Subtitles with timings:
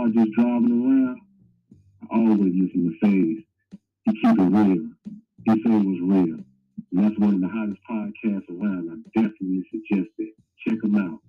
[0.00, 1.20] car just driving around,
[2.10, 3.08] I always listen to.
[4.04, 4.88] He keep it real.
[5.44, 6.38] He say it was real.
[6.92, 8.88] And that's one of the hottest podcasts around.
[8.90, 10.34] I definitely suggest it.
[10.66, 11.20] Check him out.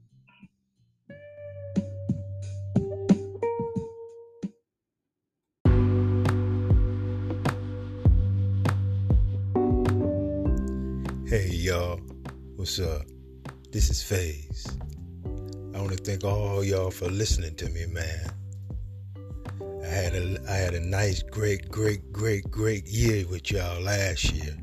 [11.27, 11.97] Hey y'all,
[12.55, 13.03] what's up?
[13.71, 14.77] This is Phaze.
[15.73, 18.40] I want to thank all y'all for listening to me, man.
[19.91, 24.31] I had a I had a nice, great, great, great, great year with y'all last
[24.31, 24.55] year.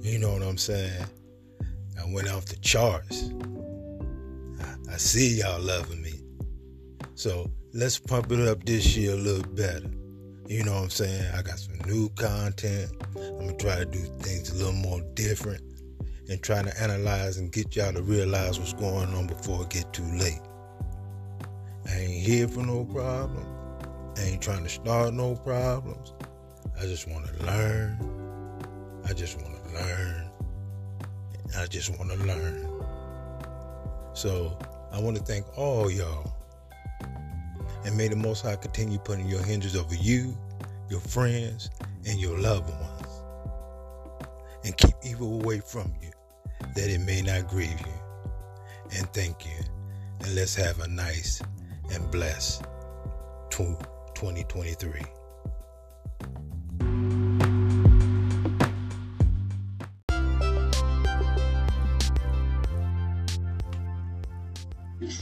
[0.00, 1.06] You know what I'm saying?
[1.96, 3.30] I went off the charts.
[4.60, 6.14] I, I see y'all loving me.
[7.14, 9.88] So let's pump it up this year a little better.
[10.48, 11.32] You know what I'm saying?
[11.32, 12.90] I got some new content.
[13.14, 15.62] I'm gonna try to do things a little more different
[16.28, 19.92] and try to analyze and get y'all to realize what's going on before it get
[19.92, 20.42] too late.
[21.88, 23.55] I ain't here for no problem.
[24.18, 26.14] Ain't trying to start no problems.
[26.78, 27.98] I just want to learn.
[29.06, 30.30] I just want to learn.
[31.56, 32.84] I just want to learn.
[34.14, 34.58] So
[34.92, 36.32] I want to thank all y'all.
[37.84, 40.36] And may the Most High continue putting your hinges over you,
[40.90, 41.70] your friends,
[42.06, 43.20] and your loved ones.
[44.64, 46.10] And keep evil away from you,
[46.74, 47.92] that it may not grieve you.
[48.98, 49.62] And thank you.
[50.20, 51.40] And let's have a nice
[51.92, 52.64] and blessed
[53.50, 53.76] tw-
[54.16, 55.02] 2023.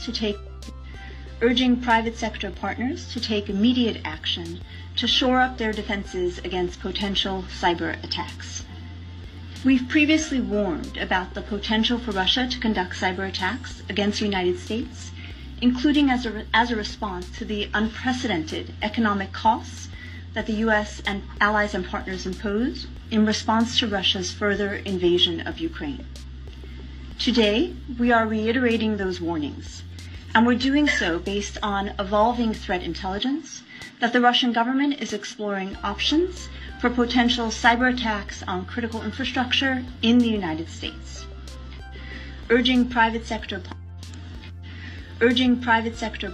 [0.01, 0.37] to take
[1.41, 4.61] urging private sector partners to take immediate action
[4.95, 8.63] to shore up their defenses against potential cyber attacks.
[9.65, 14.59] We've previously warned about the potential for Russia to conduct cyber attacks against the United
[14.59, 15.11] States,
[15.61, 19.89] including as a, as a response to the unprecedented economic costs
[20.33, 21.01] that the U.S.
[21.05, 26.05] and allies and partners impose in response to Russia's further invasion of Ukraine.
[27.17, 29.83] Today, we are reiterating those warnings,
[30.33, 33.63] and we're doing so based on evolving threat intelligence
[34.01, 36.49] that the Russian government is exploring options
[36.81, 41.25] for potential cyber attacks on critical infrastructure in the United States.
[42.49, 43.61] Urging private sector
[45.21, 46.33] urging private sector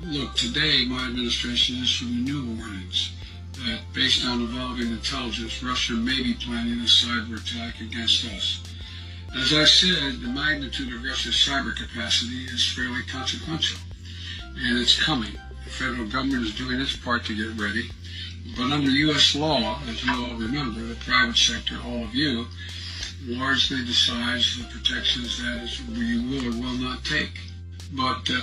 [0.00, 3.12] Look, today my administration issued new warnings
[3.54, 8.62] that uh, based on evolving intelligence, Russia may be planning a cyber attack against us.
[9.36, 13.80] As I said, the magnitude of Russia's cyber capacity is fairly consequential,
[14.56, 15.32] and it's coming.
[15.64, 17.90] The federal government is doing its part to get ready,
[18.56, 19.34] but under U.S.
[19.34, 22.46] law, as you all remember, the private sector, all of you,
[23.26, 27.47] largely decides the protections that you will or will not take.
[27.92, 28.40] But uh,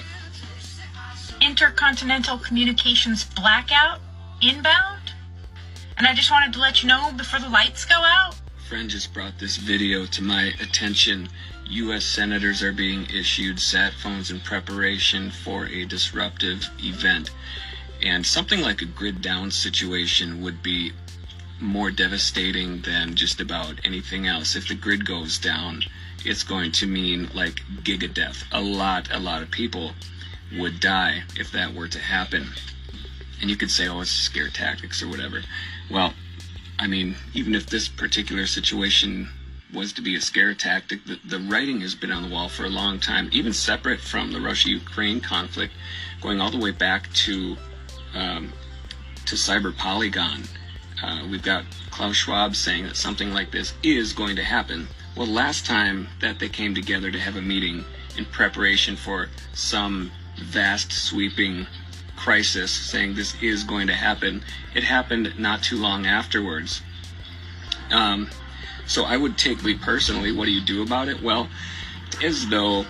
[1.42, 4.00] intercontinental communications blackout
[4.42, 5.14] inbound.
[5.98, 8.36] And I just wanted to let you know before the lights go out.
[8.68, 11.30] friend just brought this video to my attention.
[11.68, 12.06] U.S.
[12.06, 17.32] senators are being issued sat phones in preparation for a disruptive event.
[18.02, 20.92] And something like a grid down situation would be
[21.60, 24.56] more devastating than just about anything else.
[24.56, 25.84] If the grid goes down,
[26.26, 28.44] it's going to mean like giga death.
[28.52, 29.92] A lot, a lot of people
[30.58, 32.48] would die if that were to happen.
[33.42, 35.42] And you could say, oh, it's scare tactics or whatever.
[35.92, 36.14] Well,
[36.80, 39.30] I mean, even if this particular situation
[39.74, 42.66] was to be a scare tactic, the, the writing has been on the wall for
[42.66, 45.74] a long time, even separate from the Russia Ukraine conflict,
[46.22, 47.58] going all the way back to,
[48.14, 48.54] um,
[49.26, 50.44] to Cyber Polygon.
[51.04, 54.88] uh, we've got Klaus Schwab saying that something like this is going to happen.
[55.16, 57.86] Well, last time that they came together to have a meeting
[58.18, 61.68] in preparation for some vast sweeping
[62.18, 66.82] crisis, saying this is going to happen, it happened not too long afterwards.
[67.92, 68.30] Um,
[68.88, 71.22] so I would take me personally, what do you do about it?
[71.22, 71.48] Well,
[72.22, 72.86] as though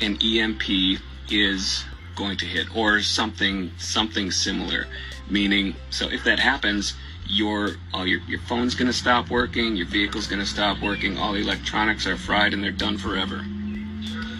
[0.00, 1.00] an EMP
[1.30, 1.84] is
[2.14, 4.86] going to hit or something something similar
[5.28, 6.94] meaning so if that happens
[7.26, 11.32] your your, your phone's going to stop working your vehicle's going to stop working all
[11.32, 13.36] the electronics are fried and they're done forever.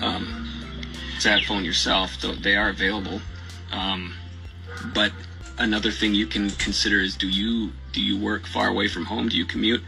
[0.03, 0.49] Um,
[1.19, 3.21] sat phone yourself though they are available.
[3.73, 4.15] Um,
[4.95, 5.13] but
[5.59, 9.29] another thing you can consider is do you do you work far away from home?
[9.29, 9.83] Do you commute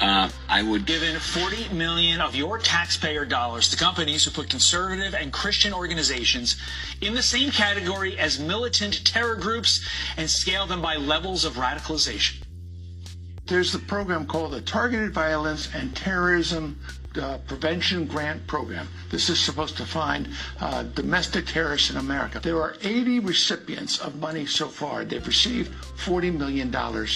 [0.00, 5.14] uh, I would given 40 million of your taxpayer dollars to companies who put conservative
[5.14, 6.56] and Christian organizations
[7.00, 9.86] in the same category as militant terror groups
[10.16, 12.42] and scale them by levels of radicalization.
[13.46, 16.78] There's the program called the Targeted Violence and Terrorism
[17.16, 18.88] uh, Prevention Grant Program.
[19.10, 20.28] This is supposed to find
[20.60, 22.40] uh, domestic terrorists in America.
[22.42, 25.04] There are 80 recipients of money so far.
[25.04, 26.68] They've received $40 million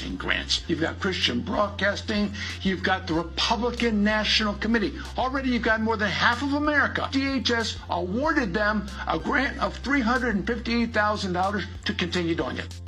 [0.06, 0.62] in grants.
[0.68, 2.32] You've got Christian Broadcasting.
[2.62, 4.94] You've got the Republican National Committee.
[5.18, 7.08] Already you've got more than half of America.
[7.12, 12.80] DHS awarded them a grant of $358,000 to continue doing it.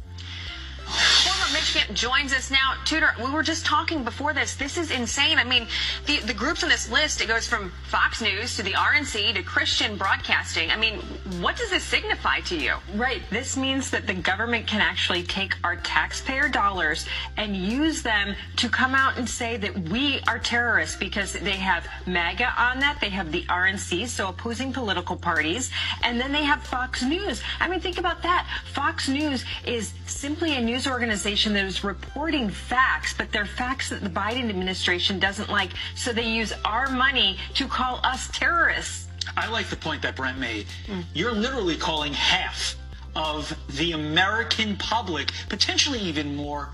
[1.93, 2.75] Joins us now.
[2.85, 4.55] Tudor, we were just talking before this.
[4.55, 5.39] This is insane.
[5.39, 5.67] I mean,
[6.07, 9.43] the, the groups on this list, it goes from Fox News to the RNC to
[9.43, 10.71] Christian Broadcasting.
[10.71, 11.01] I mean,
[11.41, 12.75] what does this signify to you?
[12.95, 13.23] Right.
[13.31, 17.07] This means that the government can actually take our taxpayer dollars
[17.37, 21.87] and use them to come out and say that we are terrorists because they have
[22.07, 22.99] MAGA on that.
[23.01, 25.71] They have the RNC, so opposing political parties.
[26.03, 27.43] And then they have Fox News.
[27.61, 28.47] I mean, think about that.
[28.73, 34.03] Fox News is simply a news organization that is reporting facts, but they're facts that
[34.03, 35.71] the Biden administration doesn't like.
[35.95, 39.09] So they use our money to call us terrorists.
[39.37, 40.67] I like the point that Brent made.
[40.87, 41.05] Mm.
[41.15, 42.77] You're literally calling half
[43.17, 46.71] of the American public, potentially even more,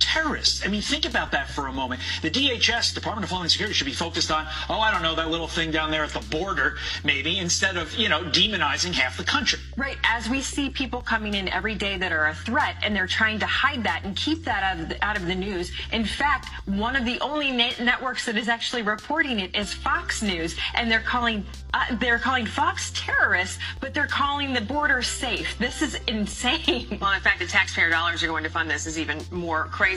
[0.00, 0.64] terrorists.
[0.64, 2.00] I mean, think about that for a moment.
[2.22, 5.30] The DHS, Department of Homeland Security, should be focused on, oh, I don't know, that
[5.30, 9.24] little thing down there at the border, maybe, instead of, you know, demonizing half the
[9.24, 9.60] country.
[9.76, 9.98] Right.
[10.04, 13.38] As we see people coming in every day that are a threat, and they're trying
[13.40, 15.70] to hide that and keep that out of the, out of the news.
[15.92, 20.56] In fact, one of the only networks that is actually reporting it is Fox News,
[20.74, 25.56] and they're calling uh, they're calling Fox terrorists, but they're calling the border safe.
[25.58, 26.98] This is insane.
[27.00, 29.89] Well, in fact, the taxpayer dollars are going to fund this is even more crazy.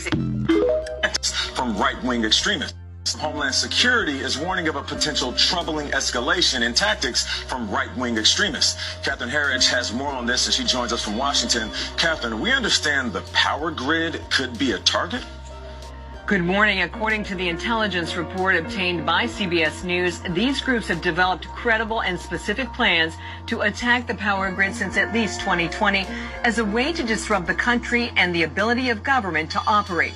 [1.53, 2.73] From right-wing extremists.
[3.19, 8.81] Homeland Security is warning of a potential troubling escalation in tactics from right-wing extremists.
[9.03, 11.69] Catherine Herridge has more on this as she joins us from Washington.
[11.95, 15.23] Catherine, we understand the power grid could be a target?
[16.25, 16.83] Good morning.
[16.83, 22.17] According to the intelligence report obtained by CBS News, these groups have developed credible and
[22.17, 23.15] specific plans
[23.47, 26.07] to attack the power grid since at least 2020
[26.45, 30.13] as a way to disrupt the country and the ability of government to operate.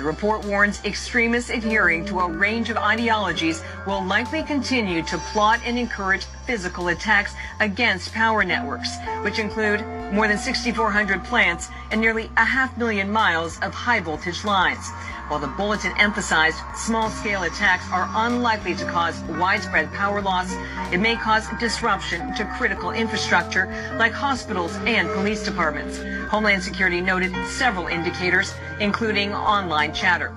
[0.00, 5.60] The report warns extremists adhering to a range of ideologies will likely continue to plot
[5.62, 12.30] and encourage physical attacks against power networks, which include more than 6,400 plants and nearly
[12.38, 14.90] a half million miles of high voltage lines.
[15.28, 20.52] While the bulletin emphasized small-scale attacks are unlikely to cause widespread power loss,
[20.92, 25.98] it may cause disruption to critical infrastructure like hospitals and police departments.
[26.30, 30.30] Homeland Security noted several indicators, including online chatter.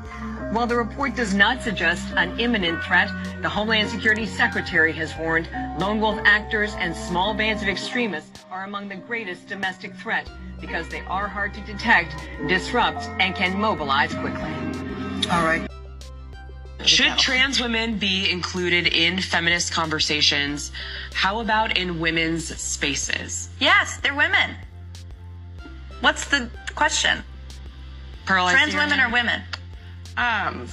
[0.51, 3.09] While the report does not suggest an imminent threat,
[3.41, 8.63] the Homeland Security Secretary has warned lone wolf actors and small bands of extremists are
[8.63, 10.29] among the greatest domestic threat
[10.61, 12.15] because they are hard to detect,
[12.47, 14.51] disrupt, and can mobilize quickly.
[15.31, 15.67] All right.
[16.85, 20.71] Should trans women be included in feminist conversations?
[21.13, 23.49] How about in women's spaces?
[23.59, 24.55] Yes, they're women.
[26.01, 27.23] What's the question?
[28.25, 29.41] Pearl, trans women or women?
[30.17, 30.67] Um,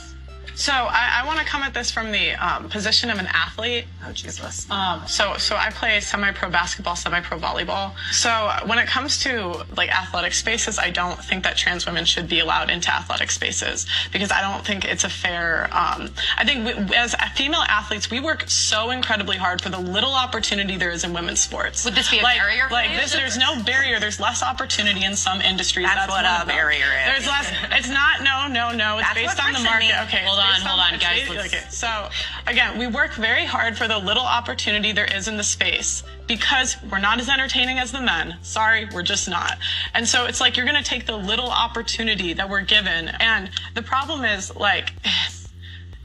[0.61, 3.87] so I, I want to come at this from the um, position of an athlete.
[4.05, 4.71] Oh Jesus!
[4.71, 7.93] Um, so so I play semi-pro basketball, semi-pro volleyball.
[8.13, 12.29] So when it comes to like athletic spaces, I don't think that trans women should
[12.29, 15.65] be allowed into athletic spaces because I don't think it's a fair.
[15.73, 20.13] Um, I think we, as female athletes, we work so incredibly hard for the little
[20.13, 21.87] opportunity there is in women's sports.
[21.87, 22.69] Would this be a like, barrier?
[22.71, 23.99] like this, there's no barrier.
[23.99, 25.87] There's less opportunity in some industries.
[25.87, 27.07] That's, That's what a barrier is.
[27.07, 27.51] There's less.
[27.73, 28.23] It's not.
[28.23, 28.99] No, no, no.
[28.99, 29.89] It's That's based on the market.
[29.89, 29.95] means.
[30.05, 30.23] Okay.
[30.25, 30.50] Hold on.
[30.51, 32.09] On, hold on, guys, Okay, so
[32.47, 36.77] again, we work very hard for the little opportunity there is in the space because
[36.91, 38.37] we're not as entertaining as the men.
[38.43, 39.59] Sorry, we're just not.
[39.95, 43.09] And so it's like you're going to take the little opportunity that we're given.
[43.21, 44.93] And the problem is like,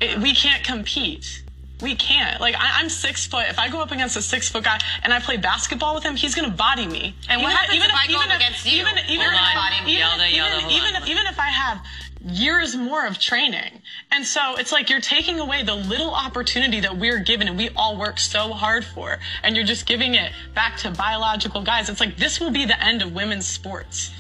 [0.01, 1.43] it, we can't compete.
[1.81, 2.39] We can't.
[2.39, 3.45] Like, I, I'm six foot.
[3.49, 6.15] If I go up against a six foot guy and I play basketball with him,
[6.15, 7.13] he's gonna body me.
[7.29, 8.79] And what happens if I go up against you?
[8.79, 9.99] Even, even, if, even,
[10.29, 11.85] even, even, even if I have
[12.25, 13.82] years more of training.
[14.12, 17.70] And so it's like you're taking away the little opportunity that we're given and we
[17.75, 19.20] all work so hard for.
[19.44, 21.89] And you're just giving it back to biological guys.
[21.89, 24.12] It's like this will be the end of women's sports.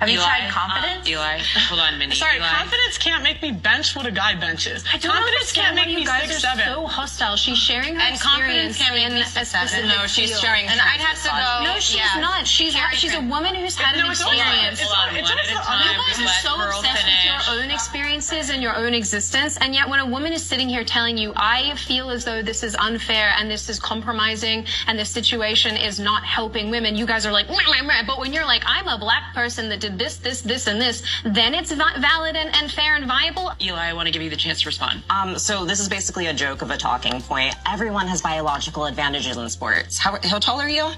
[0.00, 1.06] Have you tried confidence?
[1.06, 1.38] uh, Eli,
[1.70, 2.16] hold on, Minnie.
[2.16, 2.48] Sorry, Eli.
[2.48, 4.84] confidence can't make me bench what a guy benches.
[4.92, 6.64] I don't confidence can't make you me guys six are seven.
[6.66, 7.36] so hostile.
[7.36, 9.68] She's sharing her And confidence experience can't make in me a six seven.
[9.68, 11.53] specific No, she's sharing And I'd have to go- No,
[11.84, 12.20] she's yeah.
[12.20, 12.46] not.
[12.46, 14.80] She's Carry she's a woman who's had No, an experience.
[14.80, 15.94] it's all- it's one just at a the- time.
[15.94, 17.24] You guys are so obsessed finish.
[17.24, 20.68] with your own experiences and your own existence, and yet when a woman is sitting
[20.68, 24.98] here telling you, "I feel as though this is unfair and this is compromising and
[24.98, 28.02] this situation is not helping women," you guys are like, meh, meh, meh.
[28.06, 31.02] but when you're like, "I'm a black person that did this, this, this, and this,"
[31.24, 33.52] then it's va- valid and, and fair and viable.
[33.60, 35.02] Eli, I want to give you the chance to respond.
[35.10, 37.54] Um, so this is basically a joke of a talking point.
[37.70, 39.98] Everyone has biological advantages in sports.
[39.98, 40.90] How, how tall are you?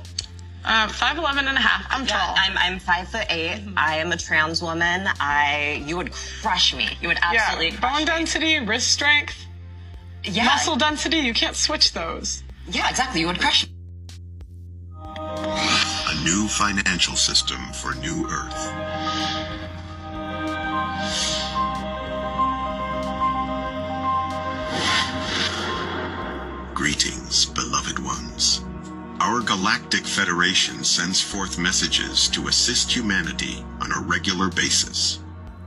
[0.66, 1.86] Uh, 5'11 and a half.
[1.90, 2.34] I'm tall.
[2.36, 5.06] I'm, I'm five foot 8 I am a trans woman.
[5.20, 6.10] I you would
[6.42, 6.88] crush me.
[7.00, 9.36] You would absolutely yeah, crush bone density, wrist strength,
[10.24, 10.44] Yeah.
[10.46, 11.18] muscle density.
[11.18, 12.42] You can't switch those.
[12.68, 13.20] Yeah, exactly.
[13.20, 13.72] You would crush me.
[14.98, 18.72] A new financial system for New Earth.
[26.74, 27.25] Greetings, beloved ones.
[29.26, 35.18] Our Galactic Federation sends forth messages to assist humanity on a regular basis.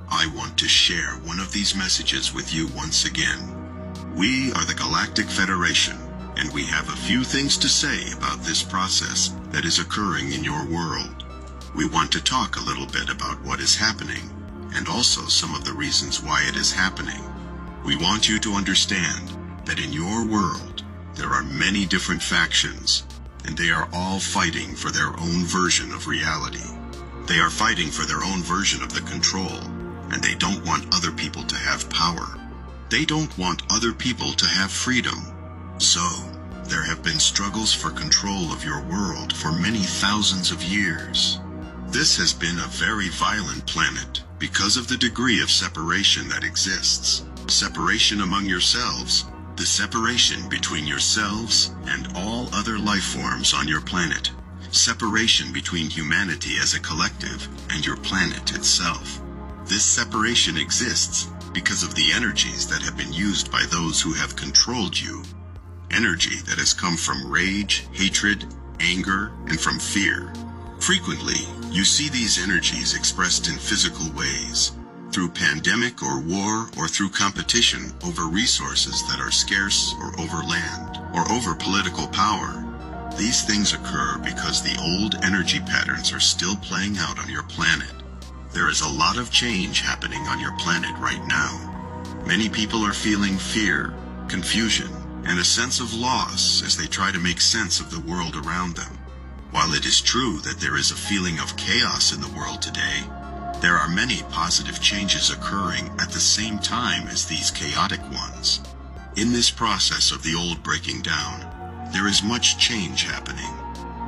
[0.09, 4.15] I want to share one of these messages with you once again.
[4.15, 5.97] We are the Galactic Federation,
[6.37, 10.41] and we have a few things to say about this process that is occurring in
[10.41, 11.25] your world.
[11.75, 14.23] We want to talk a little bit about what is happening,
[14.73, 17.21] and also some of the reasons why it is happening.
[17.83, 19.35] We want you to understand
[19.65, 20.85] that in your world,
[21.15, 23.03] there are many different factions,
[23.45, 26.67] and they are all fighting for their own version of reality.
[27.27, 29.59] They are fighting for their own version of the control,
[30.11, 32.27] and they don't want other people to have power.
[32.89, 35.19] They don't want other people to have freedom.
[35.77, 36.07] So,
[36.65, 41.39] there have been struggles for control of your world for many thousands of years.
[41.87, 47.25] This has been a very violent planet because of the degree of separation that exists.
[47.47, 49.25] Separation among yourselves,
[49.59, 54.31] the separation between yourselves and all other life forms on your planet.
[54.71, 59.19] Separation between humanity as a collective and your planet itself.
[59.65, 64.37] This separation exists because of the energies that have been used by those who have
[64.37, 65.23] controlled you.
[65.91, 68.45] Energy that has come from rage, hatred,
[68.79, 70.31] anger, and from fear.
[70.79, 74.71] Frequently, you see these energies expressed in physical ways,
[75.11, 80.97] through pandemic or war or through competition over resources that are scarce or over land
[81.15, 82.65] or over political power.
[83.17, 87.91] These things occur because the old energy patterns are still playing out on your planet.
[88.53, 92.23] There is a lot of change happening on your planet right now.
[92.25, 93.93] Many people are feeling fear,
[94.27, 94.89] confusion,
[95.25, 98.75] and a sense of loss as they try to make sense of the world around
[98.75, 98.97] them.
[99.51, 103.03] While it is true that there is a feeling of chaos in the world today,
[103.61, 108.61] there are many positive changes occurring at the same time as these chaotic ones.
[109.17, 113.51] In this process of the old breaking down, there is much change happening.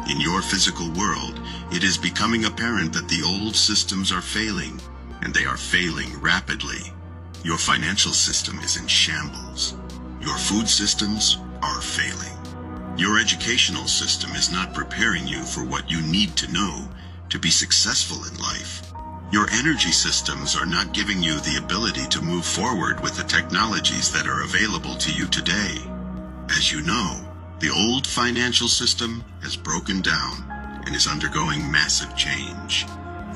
[0.09, 1.39] In your physical world,
[1.71, 4.79] it is becoming apparent that the old systems are failing,
[5.21, 6.93] and they are failing rapidly.
[7.43, 9.75] Your financial system is in shambles.
[10.21, 12.37] Your food systems are failing.
[12.97, 16.87] Your educational system is not preparing you for what you need to know
[17.29, 18.90] to be successful in life.
[19.31, 24.11] Your energy systems are not giving you the ability to move forward with the technologies
[24.11, 25.77] that are available to you today.
[26.49, 27.17] As you know,
[27.59, 30.43] the old financial system has broken down
[30.85, 32.85] and is undergoing massive change.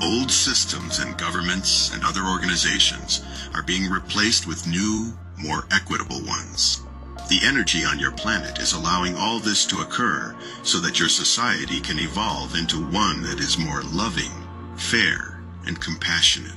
[0.02, 3.24] Old systems and governments and other organizations
[3.54, 6.82] are being replaced with new, more equitable ones.
[7.30, 11.80] The energy on your planet is allowing all this to occur so that your society
[11.80, 14.32] can evolve into one that is more loving,
[14.76, 15.35] fair,
[15.66, 16.56] and compassionate.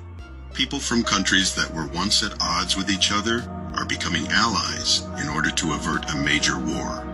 [0.54, 3.44] People from countries that were once at odds with each other
[3.76, 7.06] are becoming allies in order to avert a major war.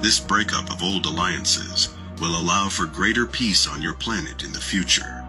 [0.00, 1.90] This breakup of old alliances
[2.20, 5.24] will allow for greater peace on your planet in the future.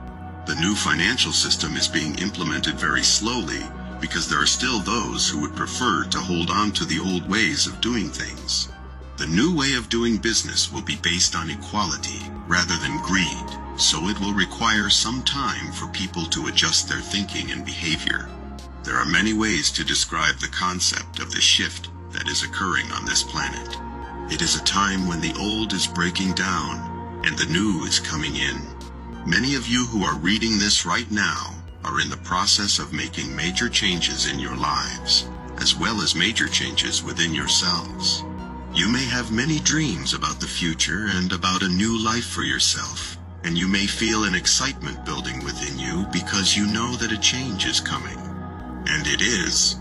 [0.46, 3.62] The new financial system is being implemented very slowly
[4.02, 7.68] because there are still those who would prefer to hold on to the old ways
[7.68, 8.70] of doing things.
[9.18, 14.08] The new way of doing business will be based on equality rather than greed, so
[14.10, 18.30] it will require some time for people to adjust their thinking and behavior.
[18.84, 23.06] There are many ways to describe the concept of the shift that is occurring on
[23.06, 23.78] this planet.
[24.32, 28.36] It is a time when the old is breaking down and the new is coming
[28.36, 28.60] in.
[29.26, 33.36] Many of you who are reading this right now are in the process of making
[33.36, 38.24] major changes in your lives, as well as major changes within yourselves.
[38.74, 43.18] You may have many dreams about the future and about a new life for yourself,
[43.44, 47.66] and you may feel an excitement building within you because you know that a change
[47.66, 48.18] is coming.
[48.88, 49.78] And it is.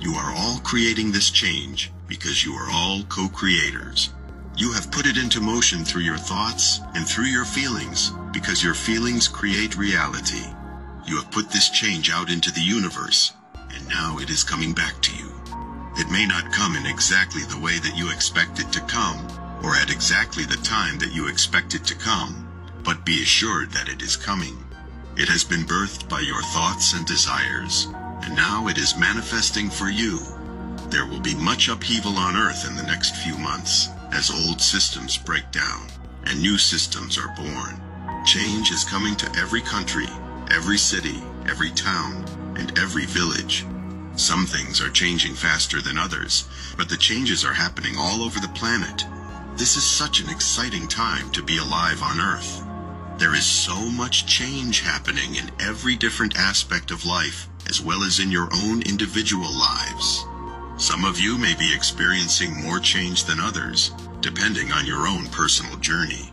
[0.00, 4.10] You are all creating this change because you are all co-creators.
[4.56, 8.74] You have put it into motion through your thoughts and through your feelings because your
[8.74, 10.44] feelings create reality.
[11.06, 13.32] You have put this change out into the universe
[13.74, 15.30] and now it is coming back to you.
[15.96, 19.26] It may not come in exactly the way that you expect it to come
[19.62, 22.43] or at exactly the time that you expect it to come,
[22.84, 24.56] but be assured that it is coming.
[25.16, 27.88] It has been birthed by your thoughts and desires,
[28.22, 30.18] and now it is manifesting for you.
[30.88, 35.16] There will be much upheaval on Earth in the next few months as old systems
[35.16, 35.88] break down
[36.26, 37.80] and new systems are born.
[38.24, 40.06] Change is coming to every country,
[40.50, 42.24] every city, every town,
[42.56, 43.66] and every village.
[44.16, 48.48] Some things are changing faster than others, but the changes are happening all over the
[48.48, 49.04] planet.
[49.56, 52.62] This is such an exciting time to be alive on Earth.
[53.16, 58.18] There is so much change happening in every different aspect of life, as well as
[58.18, 60.26] in your own individual lives.
[60.78, 65.76] Some of you may be experiencing more change than others, depending on your own personal
[65.76, 66.32] journey.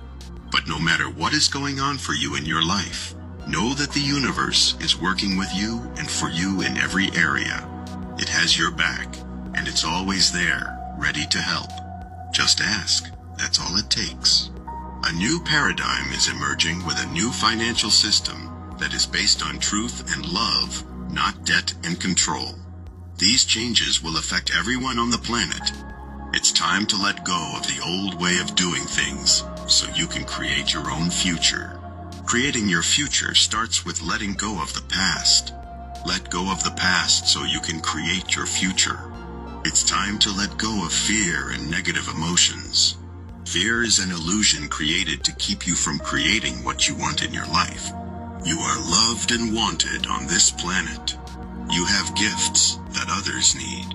[0.52, 3.14] But no matter what is going on for you in your life,
[3.48, 7.68] know that the universe is working with you and for you in every area.
[8.18, 9.16] It has your back,
[9.54, 11.70] and it's always there, ready to help.
[12.34, 13.06] Just ask.
[13.38, 14.50] That's all it takes.
[15.04, 20.14] A new paradigm is emerging with a new financial system that is based on truth
[20.16, 22.54] and love, not debt and control.
[23.18, 25.72] These changes will affect everyone on the planet.
[26.34, 30.24] It's time to let go of the old way of doing things so you can
[30.24, 31.80] create your own future.
[32.28, 35.54] Creating your future starts with letting go of the past.
[36.06, 39.00] Let go of the past so you can create your future.
[39.66, 42.98] It's time to let go of fear and negative emotions.
[43.46, 47.48] Fear is an illusion created to keep you from creating what you want in your
[47.48, 47.92] life.
[48.46, 51.18] You are loved and wanted on this planet.
[51.70, 53.94] You have gifts that others need.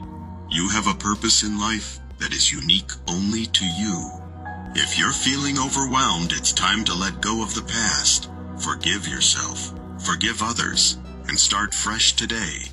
[0.51, 4.11] You have a purpose in life that is unique only to you.
[4.75, 8.31] If you're feeling overwhelmed, it's time to let go of the past.
[8.59, 9.73] Forgive yourself.
[10.05, 10.99] Forgive others.
[11.29, 12.71] And start fresh today.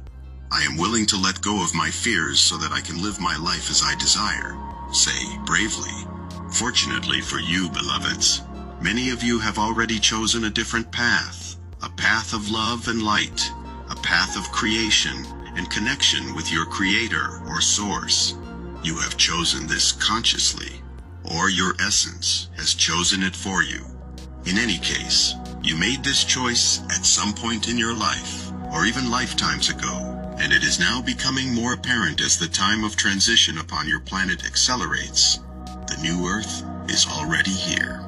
[0.51, 3.37] I am willing to let go of my fears so that I can live my
[3.37, 4.55] life as I desire.
[4.91, 6.12] Say bravely.
[6.53, 8.43] Fortunately for you, beloveds,
[8.79, 11.57] many of you have already chosen a different path.
[11.81, 13.51] A path of love and light.
[13.89, 15.25] A path of creation
[15.57, 18.35] and connection with your creator or source.
[18.83, 20.79] You have chosen this consciously,
[21.23, 23.83] or your essence has chosen it for you.
[24.45, 29.09] In any case, you made this choice at some point in your life, or even
[29.09, 33.87] lifetimes ago, and it is now becoming more apparent as the time of transition upon
[33.87, 35.39] your planet accelerates.
[35.87, 37.99] The new Earth is already here.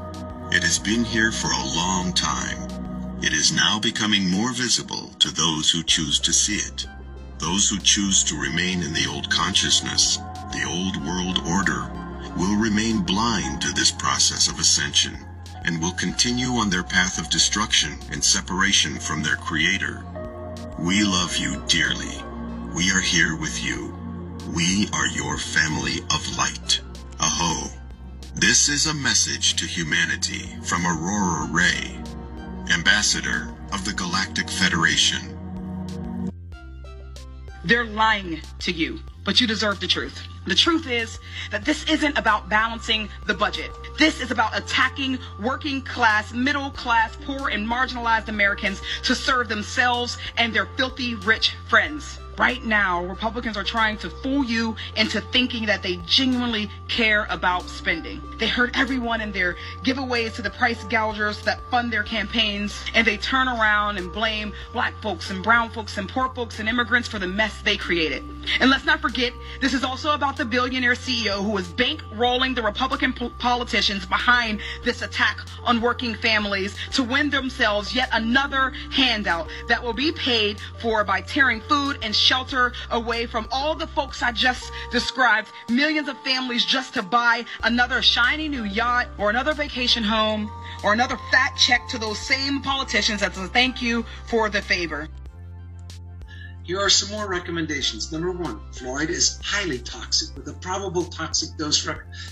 [0.52, 2.58] It has been here for a long time.
[3.22, 6.88] It is now becoming more visible to those who choose to see it.
[7.38, 10.18] Those who choose to remain in the old consciousness,
[10.54, 11.92] the old world order,
[12.38, 15.18] will remain blind to this process of ascension
[15.66, 20.06] and will continue on their path of destruction and separation from their creator.
[20.80, 22.24] We love you dearly.
[22.74, 23.94] We are here with you.
[24.56, 26.82] We are your family of light.
[27.20, 27.70] Aho.
[28.36, 31.98] This is a message to humanity from Aurora Ray,
[32.74, 36.30] Ambassador of the Galactic Federation.
[37.64, 40.22] They're lying to you, but you deserve the truth.
[40.46, 41.18] The truth is
[41.50, 43.72] that this isn't about balancing the budget.
[43.98, 50.18] This is about attacking working class, middle class, poor, and marginalized Americans to serve themselves
[50.38, 52.20] and their filthy rich friends.
[52.38, 57.64] Right now, Republicans are trying to fool you into thinking that they genuinely care about
[57.64, 58.22] spending.
[58.38, 63.08] They hurt everyone in their giveaways to the price gougers that fund their campaigns, and
[63.08, 67.08] they turn around and blame black folks and brown folks and poor folks and immigrants
[67.08, 68.24] for the mess they created.
[68.60, 72.62] And let's not forget, this is also about the billionaire CEO who is bankrolling the
[72.62, 79.50] Republican po- politicians behind this attack on working families to win themselves yet another handout
[79.68, 84.22] that will be paid for by tearing food and shelter away from all the folks
[84.22, 89.54] I just described, millions of families just to buy another shiny new yacht or another
[89.54, 90.52] vacation home
[90.84, 95.10] or another fat check to those same politicians as a thank you for the favor.
[96.66, 98.12] Here are some more recommendations.
[98.12, 101.88] Number one, fluoride is highly toxic with a probable toxic dose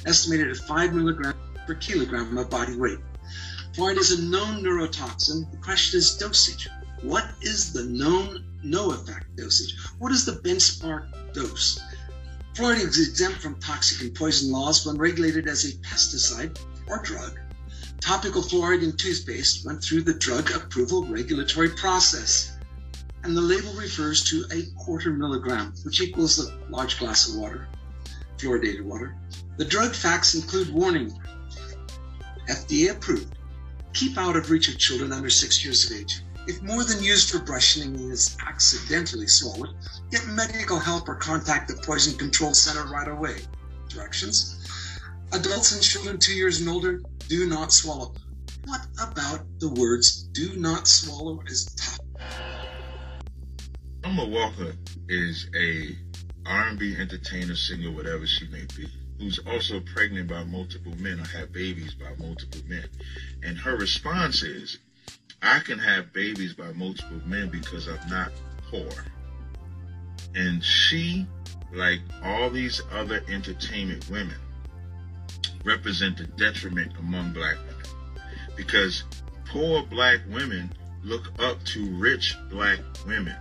[0.08, 1.36] estimated at 5 milligrams
[1.68, 2.98] per kilogram of body weight.
[3.74, 5.52] Fluoride is a known neurotoxin.
[5.52, 6.68] The question is dosage.
[7.04, 9.76] What is the known no effect dosage?
[10.00, 11.80] What is the benchmark dose?
[12.56, 17.40] Fluoride is exempt from toxic and poison laws when regulated as a pesticide or drug.
[18.02, 22.53] Topical fluoride in toothpaste went through the drug approval regulatory process.
[23.24, 27.68] And the label refers to a quarter milligram, which equals a large glass of water,
[28.38, 29.16] fluoridated water.
[29.58, 31.18] The drug facts include warning
[32.50, 33.38] FDA approved.
[33.94, 36.22] Keep out of reach of children under six years of age.
[36.48, 39.76] If more than used for brushing is accidentally swallowed,
[40.12, 43.38] get medical help or contact the Poison Control Center right away.
[43.88, 44.60] Directions
[45.32, 48.14] Adults and children two years and older do not swallow.
[48.66, 52.00] What about the words do not swallow is tough?
[54.04, 54.74] Summer Walker
[55.08, 55.96] is a
[56.46, 58.86] R&B entertainer, singer, whatever she may be,
[59.18, 62.84] who's also pregnant by multiple men or have babies by multiple men.
[63.44, 64.78] And her response is,
[65.42, 68.34] I can have babies by multiple men because I'm not
[68.70, 68.92] poor.
[70.36, 71.26] And she,
[71.74, 74.38] like all these other entertainment women,
[75.64, 78.22] represent the detriment among black women.
[78.58, 79.06] Because
[79.46, 83.38] poor black women look up to rich black women.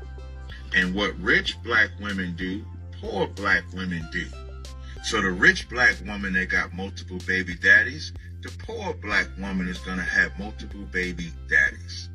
[0.75, 2.65] And what rich black women do,
[3.01, 4.27] poor black women do.
[5.05, 9.79] So the rich black woman that got multiple baby daddies, the poor black woman is
[9.79, 12.09] going to have multiple baby daddies.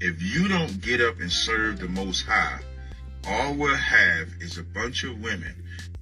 [0.00, 2.60] If you don't get up and serve the Most High,
[3.26, 5.54] all we'll have is a bunch of women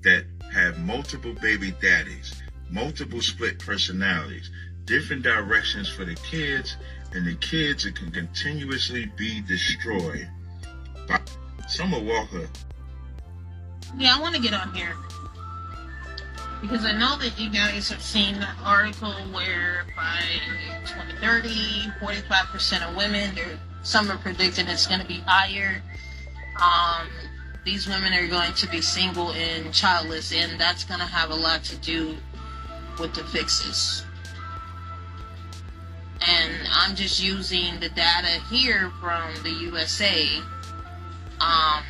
[0.03, 4.51] that have multiple baby daddies, multiple split personalities,
[4.85, 6.77] different directions for the kids,
[7.13, 10.29] and the kids can continuously be destroyed
[11.07, 11.21] by
[11.71, 12.49] Summer Walker.
[13.97, 14.97] Yeah, I want to get on here
[16.61, 20.21] because I know that you guys have seen that article where by
[20.85, 21.49] 2030,
[22.01, 23.31] 45% of women,
[23.83, 25.81] some are predicting it's going to be higher.
[26.61, 27.09] Um,
[27.65, 31.35] these women are going to be single and childless, and that's going to have a
[31.35, 32.17] lot to do
[32.99, 34.05] with the fixes.
[36.21, 40.27] And I'm just using the data here from the USA.
[41.41, 41.85] Um,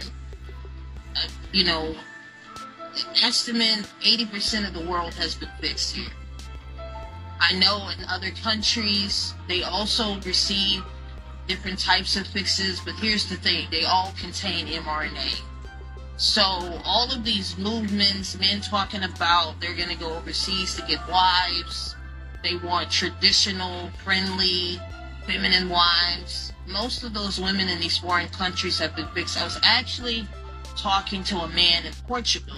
[1.52, 1.94] you know,
[3.22, 6.10] estimate 80% of the world has been fixed here.
[7.40, 10.82] I know in other countries they also receive
[11.48, 15.40] different types of fixes, but here's the thing they all contain mRNA.
[16.16, 16.42] So,
[16.84, 21.96] all of these movements, men talking about they're going to go overseas to get wives,
[22.42, 24.78] they want traditional, friendly,
[25.26, 26.49] feminine wives.
[26.70, 29.40] Most of those women in these foreign countries have been fixed.
[29.40, 30.26] I was actually
[30.76, 32.56] talking to a man in Portugal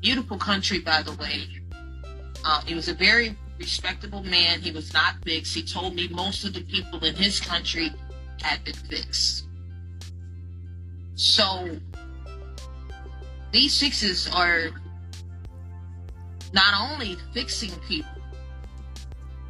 [0.00, 1.46] Beautiful country, by the way.
[2.42, 4.60] Uh, he was a very respectable man.
[4.60, 5.54] He was not fixed.
[5.54, 7.92] He told me most of the people in his country
[8.40, 9.44] had been fixed.
[11.16, 11.76] So
[13.52, 14.70] these fixes are
[16.54, 18.10] not only fixing people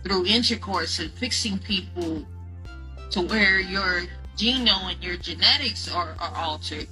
[0.02, 2.26] through intercourse and fixing people
[3.10, 4.02] to where your
[4.36, 6.86] genome and your genetics are, are altered,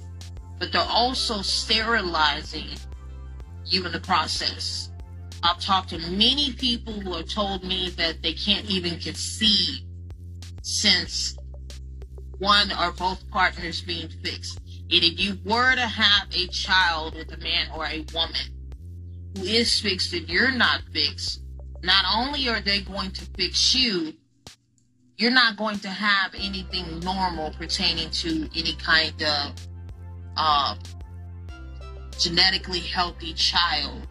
[0.59, 2.67] but they're also sterilizing
[3.65, 4.91] you in the process.
[5.41, 9.83] I've talked to many people who have told me that they can't even conceive
[10.61, 11.37] since
[12.39, 14.59] one or both partners being fixed.
[14.91, 18.41] And if you were to have a child with a man or a woman
[19.37, 21.41] who is fixed and you're not fixed,
[21.83, 24.13] not only are they going to fix you,
[25.19, 29.67] you're not going to have anything normal pertaining to any kind of
[30.37, 30.75] uh,
[32.17, 34.07] genetically healthy child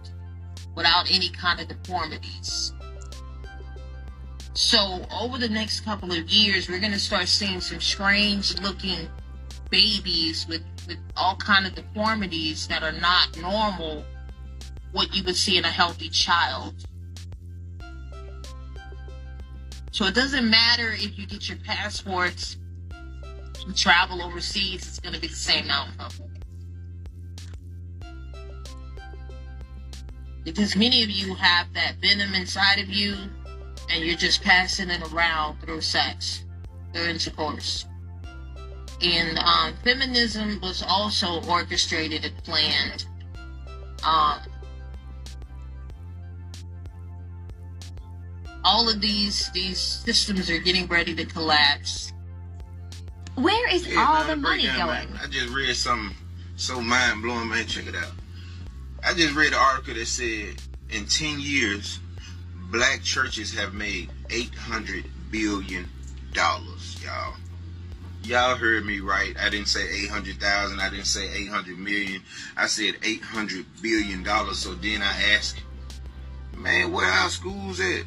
[0.76, 2.74] without any kind of deformities.
[4.52, 9.08] So over the next couple of years, we're going to start seeing some strange looking
[9.70, 14.04] babies with, with all kind of deformities that are not normal
[14.92, 16.74] what you would see in a healthy child.
[19.98, 22.56] So it doesn't matter if you get your passports
[22.88, 26.12] to travel overseas, it's going to be the same outcome.
[30.44, 33.16] Because many of you have that venom inside of you
[33.90, 36.44] and you're just passing it around through sex,
[36.94, 37.84] through intercourse.
[39.02, 43.04] And um, feminism was also orchestrated and planned.
[44.06, 44.42] Um,
[48.64, 52.12] all of these these systems are getting ready to collapse.
[53.34, 55.12] Where is Yeah, all the money breakdown, going?
[55.14, 55.20] man.
[55.22, 56.16] I just read something
[56.56, 57.66] so mind blowing, man.
[57.66, 58.10] Check it out.
[59.04, 60.56] I just read an article that said
[60.90, 62.00] in 10 years,
[62.70, 65.88] black churches have made 800 billion
[66.32, 67.34] dollars, y'all.
[68.24, 69.34] Y'all heard me right.
[69.40, 70.80] I didn't say 800,000.
[70.80, 72.20] I didn't say 800 million.
[72.56, 74.58] I said 800 billion dollars.
[74.58, 75.62] So then I asked,
[76.56, 78.02] man, where our schools at?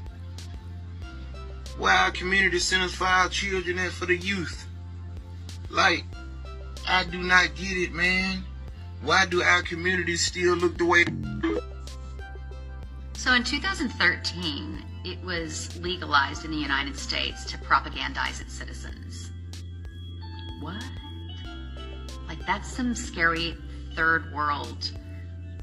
[1.82, 4.67] Where our community centers for our children and for the youth?
[5.72, 6.04] Like,
[6.88, 8.44] I do not get it, man.
[9.02, 11.06] Why do our communities still look the way?
[13.13, 19.32] So in 2013, it was legalized in the United States to propagandize its citizens.
[20.60, 20.86] What?
[22.28, 23.58] Like, that's some scary
[23.96, 24.91] third world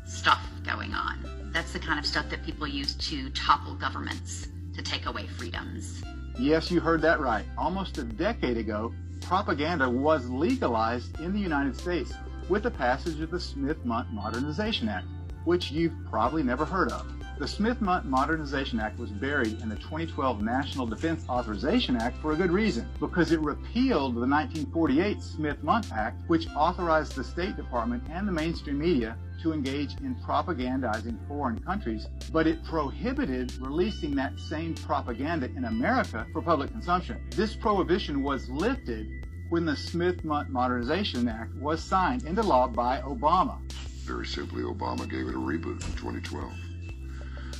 [0.05, 1.53] stuff going on.
[1.55, 6.03] That's the kind of stuff that people use to topple governments to take away freedoms.
[6.39, 7.45] Yes, you heard that right.
[7.59, 12.13] Almost a decade ago, propaganda was legalized in the United States
[12.49, 15.07] with the passage of the Smith-Mundt Modernization Act,
[15.45, 17.13] which you've probably never heard of.
[17.39, 22.37] The Smith-Mundt Modernization Act was buried in the 2012 National Defense Authorization Act for a
[22.37, 28.27] good reason, because it repealed the 1948 Smith-Mundt Act, which authorized the State Department and
[28.27, 34.75] the mainstream media to engage in propagandizing foreign countries, but it prohibited releasing that same
[34.75, 37.21] propaganda in America for public consumption.
[37.31, 39.07] This prohibition was lifted
[39.49, 43.59] when the Smith-Mundt Modernization Act was signed into law by Obama.
[44.05, 46.53] Very simply, Obama gave it a reboot in 2012.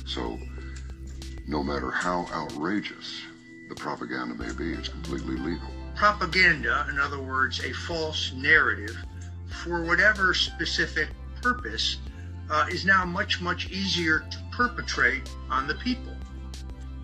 [0.09, 0.39] So,
[1.45, 3.21] no matter how outrageous
[3.69, 5.67] the propaganda may be, it's completely legal.
[5.95, 8.97] propaganda, in other words, a false narrative,
[9.63, 11.09] for whatever specific
[11.43, 11.97] purpose,
[12.49, 16.15] uh, is now much, much easier to perpetrate on the people.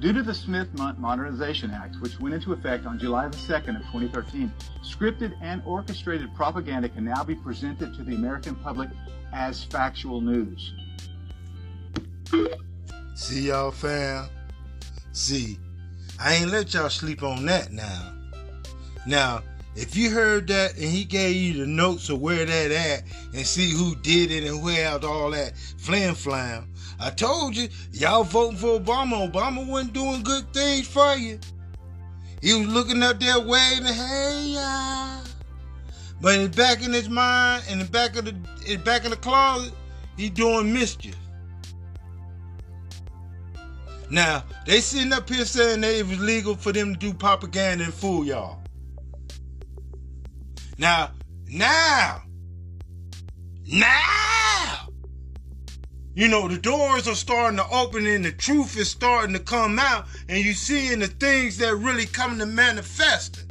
[0.01, 3.83] Due to the Smith-Mundt Modernization Act, which went into effect on July the 2nd of
[3.91, 4.51] 2013,
[4.83, 8.89] scripted and orchestrated propaganda can now be presented to the American public
[9.31, 10.73] as factual news.
[13.15, 14.27] See y'all fam?
[15.13, 15.57] See,
[16.19, 18.11] I ain't let y'all sleep on that now.
[19.07, 19.41] Now,
[19.77, 23.47] if you heard that and he gave you the notes of where that at and
[23.47, 28.25] see who did it and where out all that flam flam, I told you, y'all
[28.25, 29.31] voting for Obama.
[29.31, 31.39] Obama wasn't doing good things for you.
[32.41, 35.23] He was looking up there waving, hey y'all.
[36.19, 38.35] But in back in his mind, in the back of the
[38.67, 39.73] in back of the closet,
[40.17, 41.15] he doing mischief.
[44.09, 47.85] Now, they sitting up here saying that it was legal for them to do propaganda
[47.85, 48.59] and fool y'all.
[50.77, 51.11] Now,
[51.47, 52.21] now,
[53.67, 54.87] now,
[56.13, 59.79] you know, the doors are starting to open and the truth is starting to come
[59.79, 63.45] out and you seeing the things that really come to manifest.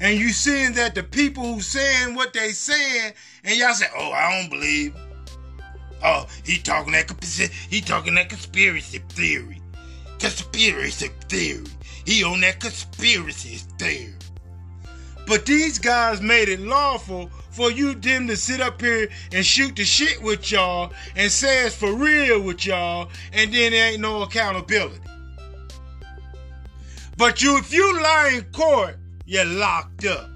[0.00, 3.12] And you seeing that the people who saying what they saying
[3.44, 4.94] and y'all say, oh, I don't believe.
[6.02, 7.54] Oh, he talking that conspiracy.
[7.68, 9.60] He talking that conspiracy theory.
[10.18, 11.66] Conspiracy theory.
[12.04, 14.14] He on that conspiracy theory.
[15.26, 19.76] But these guys made it lawful for you them to sit up here and shoot
[19.76, 24.00] the shit with y'all and say it's for real with y'all, and then there ain't
[24.00, 24.98] no accountability.
[27.16, 30.28] But you, if you lie in court, you're locked up.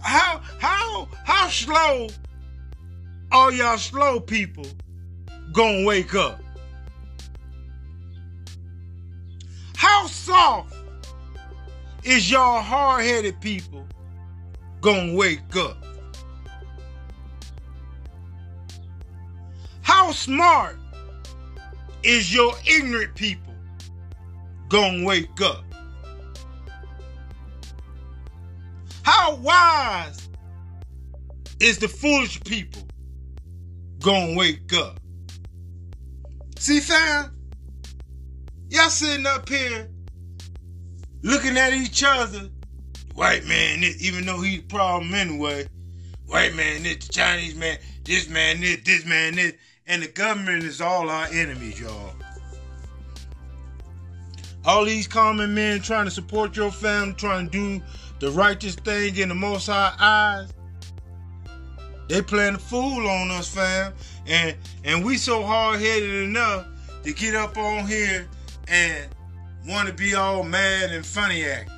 [0.00, 2.08] How how how slow
[3.32, 4.66] are y'all slow people
[5.52, 6.40] gonna wake up?
[9.76, 10.74] How soft
[12.02, 13.86] is y'all hard-headed people
[14.80, 15.84] gonna wake up?
[19.82, 20.78] How smart
[22.02, 23.54] is your ignorant people
[24.68, 25.69] gonna wake up?
[29.10, 30.28] How wise
[31.58, 32.82] is the foolish people
[33.98, 35.00] gonna wake up?
[36.60, 37.36] See, fam,
[38.68, 39.90] y'all sitting up here
[41.22, 42.50] looking at each other.
[43.16, 45.66] White man, even though he's the problem anyway.
[46.26, 49.54] White man, this, the Chinese man, this man, this, this man, this.
[49.88, 52.14] And the government is all our enemies, y'all.
[54.64, 57.84] All these common men trying to support your family, trying to do
[58.20, 60.52] the righteous thing in the most high eyes.
[62.08, 63.94] They playing the fool on us, fam.
[64.26, 66.66] And and we so hard headed enough
[67.02, 68.28] to get up on here
[68.68, 69.08] and
[69.66, 71.72] want to be all mad and funny acting.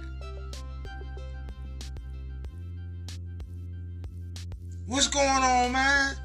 [4.87, 6.16] What's going on, man?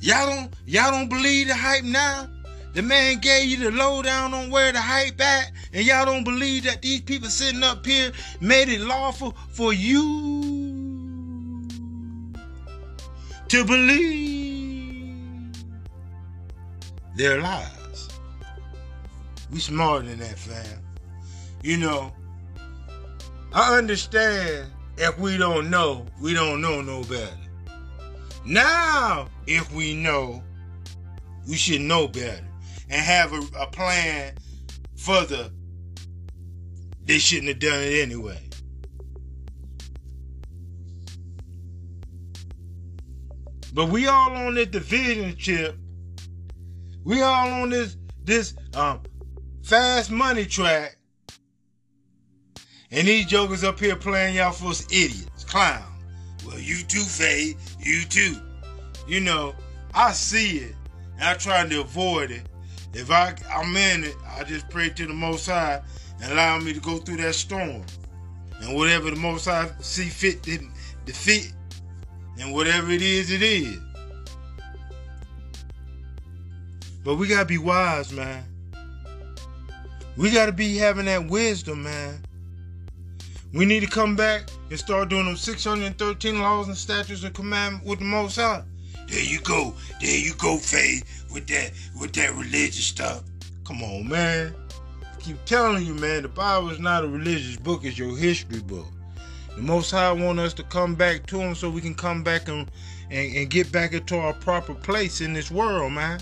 [0.00, 2.28] Y'all don't y'all don't believe the hype now?
[2.74, 6.64] The man gave you the lowdown on where the hype at, and y'all don't believe
[6.64, 8.10] that these people sitting up here
[8.40, 10.42] made it lawful for you
[13.46, 15.54] to believe
[17.16, 18.08] their lies.
[19.52, 20.82] We smarter than that, fam.
[21.62, 22.12] You know,
[23.52, 27.38] I understand if we don't know, we don't know no better.
[28.44, 30.42] Now, if we know,
[31.46, 32.44] we should know better
[32.88, 34.34] and have a, a plan
[34.96, 35.50] further.
[37.04, 38.40] They shouldn't have done it anyway.
[43.74, 45.76] But we all on this division chip.
[47.04, 49.02] We all on this this um
[49.64, 50.96] fast money track.
[52.90, 55.82] And these jokers up here playing y'all for us idiots, clown.
[56.46, 57.56] Well, you too, Phaze.
[57.84, 58.40] You too.
[59.08, 59.54] You know,
[59.92, 60.76] I see it.
[61.14, 62.48] And I try to avoid it.
[62.94, 65.82] If I, I'm in it, I just pray to the Most High
[66.22, 67.82] and allow me to go through that storm.
[68.60, 70.58] And whatever the Most High see fit to
[71.04, 71.52] defeat,
[72.40, 73.78] and whatever it is, it is.
[77.04, 78.44] But we gotta be wise, man.
[80.16, 82.22] We gotta be having that wisdom, man.
[83.52, 87.86] We need to come back and start doing them 613 laws and statutes and commandments
[87.86, 88.62] with the Most High.
[89.08, 89.74] There you go.
[90.00, 93.22] There you go, Phaze, with that with that religious stuff.
[93.64, 94.54] Come on, man.
[95.02, 98.60] I keep telling you, man, the Bible is not a religious book, it's your history
[98.60, 98.86] book.
[99.56, 102.48] The Most High want us to come back to Him so we can come back
[102.48, 102.70] and,
[103.10, 106.20] and, and get back into our proper place in this world, man.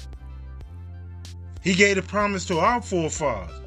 [1.63, 3.63] He gave a promise to our forefathers.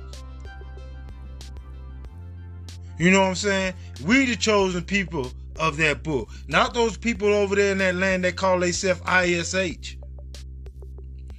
[2.97, 3.73] You know what I'm saying?
[4.05, 6.29] We the chosen people of that book.
[6.47, 9.97] Not those people over there in that land that call themselves ISH.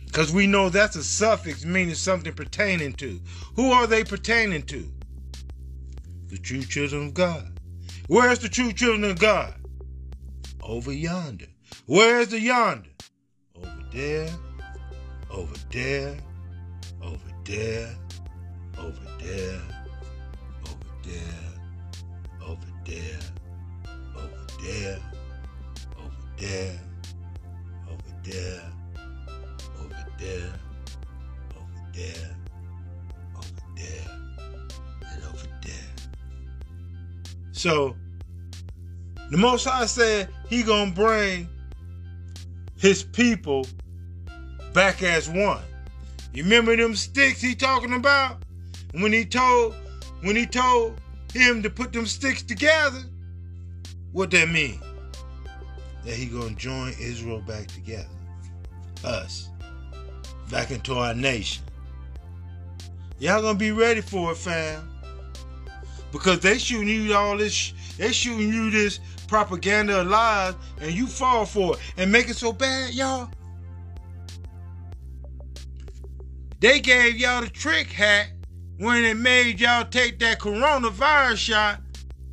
[0.05, 3.21] Because we know that's a suffix meaning something pertaining to.
[3.55, 4.91] Who are they pertaining to?
[6.29, 7.61] The true children of God.
[8.09, 9.55] Where's the true children of God?
[10.63, 11.47] Over yonder.
[11.87, 12.89] Where's the yonder?
[13.57, 14.29] Over there,
[15.31, 16.17] over there,
[17.03, 17.95] over there,
[18.79, 19.61] over there,
[20.65, 23.21] over there, over there,
[24.67, 24.99] there,
[25.97, 26.81] over there,
[27.89, 28.63] over there,
[29.79, 30.53] over there,
[31.57, 32.37] over there,
[33.37, 34.11] over there,
[35.13, 35.95] and over there.
[37.53, 37.97] So
[39.31, 41.49] the Most High said he gonna bring
[42.77, 43.67] his people
[44.73, 45.63] back as one.
[46.35, 48.43] You remember them sticks he talking about?
[48.93, 49.75] When he told
[50.23, 51.01] when he told
[51.33, 53.03] him to put them sticks together,
[54.17, 54.81] what that mean?
[56.07, 58.09] That he gonna join Israel back together.
[59.05, 59.51] Us.
[60.51, 61.63] Back into our nation.
[63.19, 64.89] Y'all gonna be ready for it, fam.
[66.13, 71.07] Because they shooting you all this, they shooting you this propaganda of lies, and you
[71.07, 73.29] fall for it and make it so bad, y'all.
[76.61, 78.29] They gave y'all the trick hat
[78.79, 81.83] when they made y'all take that coronavirus shot,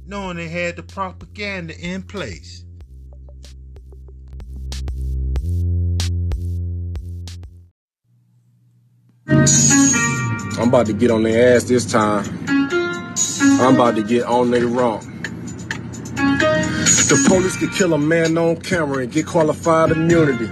[0.05, 2.65] knowing they had the propaganda in place.
[10.59, 12.25] I'm about to get on their ass this time.
[13.59, 15.03] I'm about to get on their rump.
[16.93, 20.47] The police could kill a man on camera and get qualified immunity.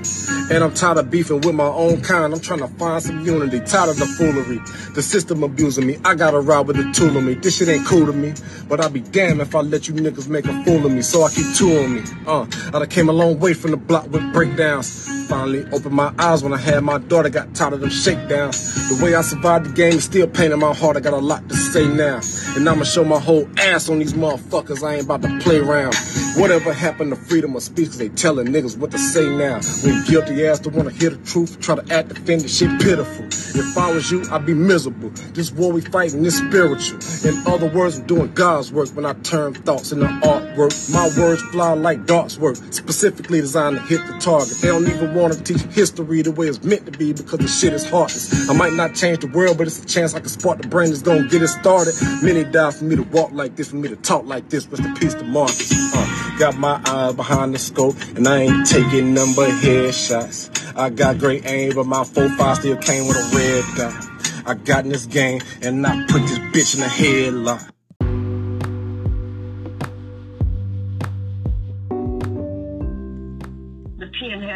[0.52, 2.34] And I'm tired of beefing with my own kind.
[2.34, 3.62] I'm trying to find some unity.
[3.62, 4.60] Tired of the foolery.
[4.94, 5.98] The system abusing me.
[6.04, 7.36] I got to ride with the tool of me.
[7.36, 8.34] This shit ain't cool to me.
[8.68, 11.04] But I'll be damned if I let you niggas make a fool of me.
[11.04, 12.04] So I keep two on me.
[12.28, 15.21] Uh, I done came a long way from the block with breakdowns.
[15.32, 17.30] Finally opened my eyes when I had my daughter.
[17.30, 18.90] Got tired of them shakedowns.
[18.90, 20.98] The way I survived the game is still pain in my heart.
[20.98, 22.20] I got a lot to say now.
[22.58, 24.84] And I'ma show my whole ass on these motherfuckers.
[24.84, 25.96] I ain't about to play around.
[26.36, 27.88] Whatever happened to freedom of speech?
[27.88, 29.62] Cause they telling niggas what to say now.
[29.86, 33.26] When guilty ass don't wanna hear the truth, try to act offended, shit pitiful.
[33.26, 35.12] If I was you, I'd be miserable.
[35.34, 37.00] This war we fighting is spiritual.
[37.24, 40.92] In other words, I'm doing God's work when I turn thoughts into artwork.
[40.94, 44.58] My words fly like darts work, specifically designed to hit the target.
[44.62, 47.48] They don't even want to teach history the way it's meant to be because the
[47.48, 48.50] shit is heartless.
[48.50, 50.90] I might not change the world, but it's a chance I can spark the brain
[50.90, 51.94] that's gonna get it started.
[52.24, 54.68] Many die for me to walk like this, for me to talk like this.
[54.68, 55.72] Rest in peace to Marcus.
[55.96, 60.50] Uh, got my eyes behind the scope, and I ain't taking number headshots.
[60.76, 64.12] I got great aim, but my 4-5 still came with a red dot.
[64.46, 67.70] I got in this game and I put this bitch in the headlock.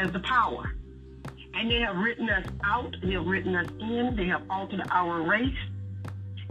[0.06, 0.76] Has the power.
[1.54, 5.22] And they have written us out, they have written us in, they have altered our
[5.22, 5.58] race.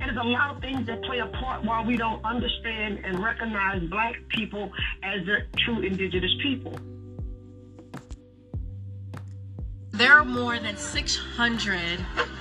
[0.01, 3.23] And there's a lot of things that play a part while we don't understand and
[3.23, 6.77] recognize black people as the true indigenous people.
[9.93, 12.01] There are more than 600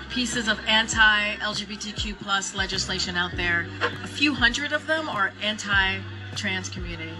[0.09, 3.68] pieces of anti-LGBTQ plus legislation out there.
[4.03, 7.14] A few hundred of them are anti-trans community.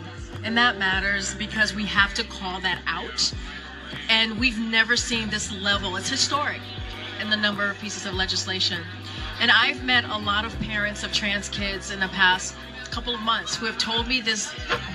[0.44, 3.34] And that matters because we have to call that out.
[4.10, 5.96] And we've never seen this level.
[5.96, 6.62] It's historic
[7.22, 8.82] in the number of pieces of legislation.
[9.40, 12.56] And I've met a lot of parents of trans kids in the past
[12.94, 14.54] couple of months who have told me this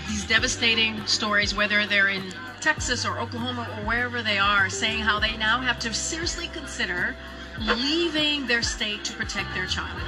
[0.08, 5.18] these devastating stories, whether they're in Texas or Oklahoma or wherever they are, saying how
[5.18, 7.16] they now have to seriously consider
[7.60, 10.00] leaving their state to protect their child.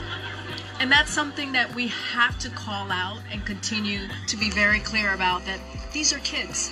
[0.79, 5.13] And that's something that we have to call out and continue to be very clear
[5.13, 5.59] about that
[5.93, 6.71] these are kids.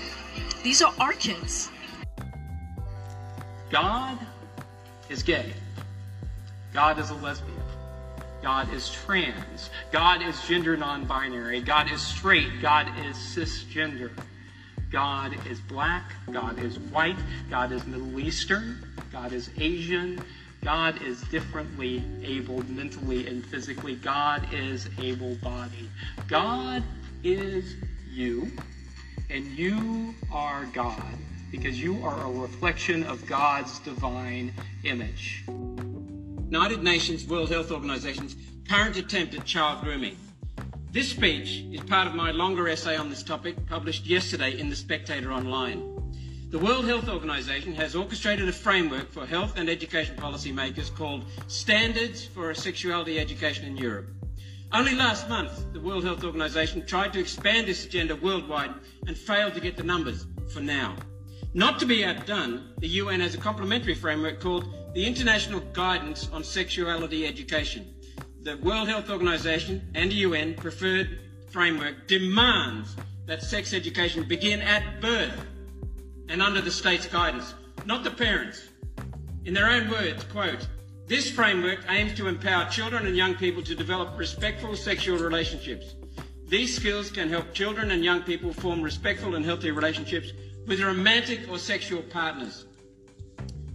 [0.63, 1.69] These are our kids.
[3.71, 4.19] God
[5.11, 5.53] is gay.
[6.73, 7.57] God is a lesbian.
[8.43, 9.71] God is trans.
[9.91, 11.61] God is gender non binary.
[11.61, 12.63] God is straight.
[12.63, 14.11] God is cisgender.
[14.91, 16.13] God is black.
[16.33, 17.19] God is white.
[17.51, 18.87] God is Middle Eastern.
[19.13, 20.23] God is Asian.
[20.65, 23.97] God is differently abled mentally and physically.
[23.97, 25.91] God is able bodied.
[26.27, 26.83] God
[27.23, 27.77] is
[28.11, 28.51] you,
[29.31, 31.03] and you are God
[31.51, 34.53] because you are a reflection of God's divine
[34.85, 35.45] image.
[35.47, 38.37] United Nations World Health Organization's
[38.69, 40.17] current attempt at child grooming.
[40.91, 44.77] This speech is part of my longer essay on this topic published yesterday in The
[44.77, 45.99] Spectator Online.
[46.51, 52.25] The World Health Organization has orchestrated a framework for health and education policymakers called Standards
[52.25, 54.09] for Sexuality Education in Europe.
[54.73, 58.73] Only last month, the World Health Organization tried to expand this agenda worldwide
[59.07, 60.97] and failed to get the numbers for now.
[61.55, 66.45] Not to be outdone, the UN has a complementary framework called the International Guidance on
[66.45, 67.95] Sexuality Education.
[68.43, 71.19] The World Health Organization and the UN preferred
[71.51, 72.95] framework demands
[73.25, 75.47] that sex education begin at birth
[76.29, 77.55] and under the state's guidance,
[77.87, 78.69] not the parents.
[79.47, 80.69] In their own words, quote,
[81.07, 85.95] this framework aims to empower children and young people to develop respectful sexual relationships.
[86.47, 90.33] These skills can help children and young people form respectful and healthy relationships
[90.69, 92.67] with romantic or sexual partners.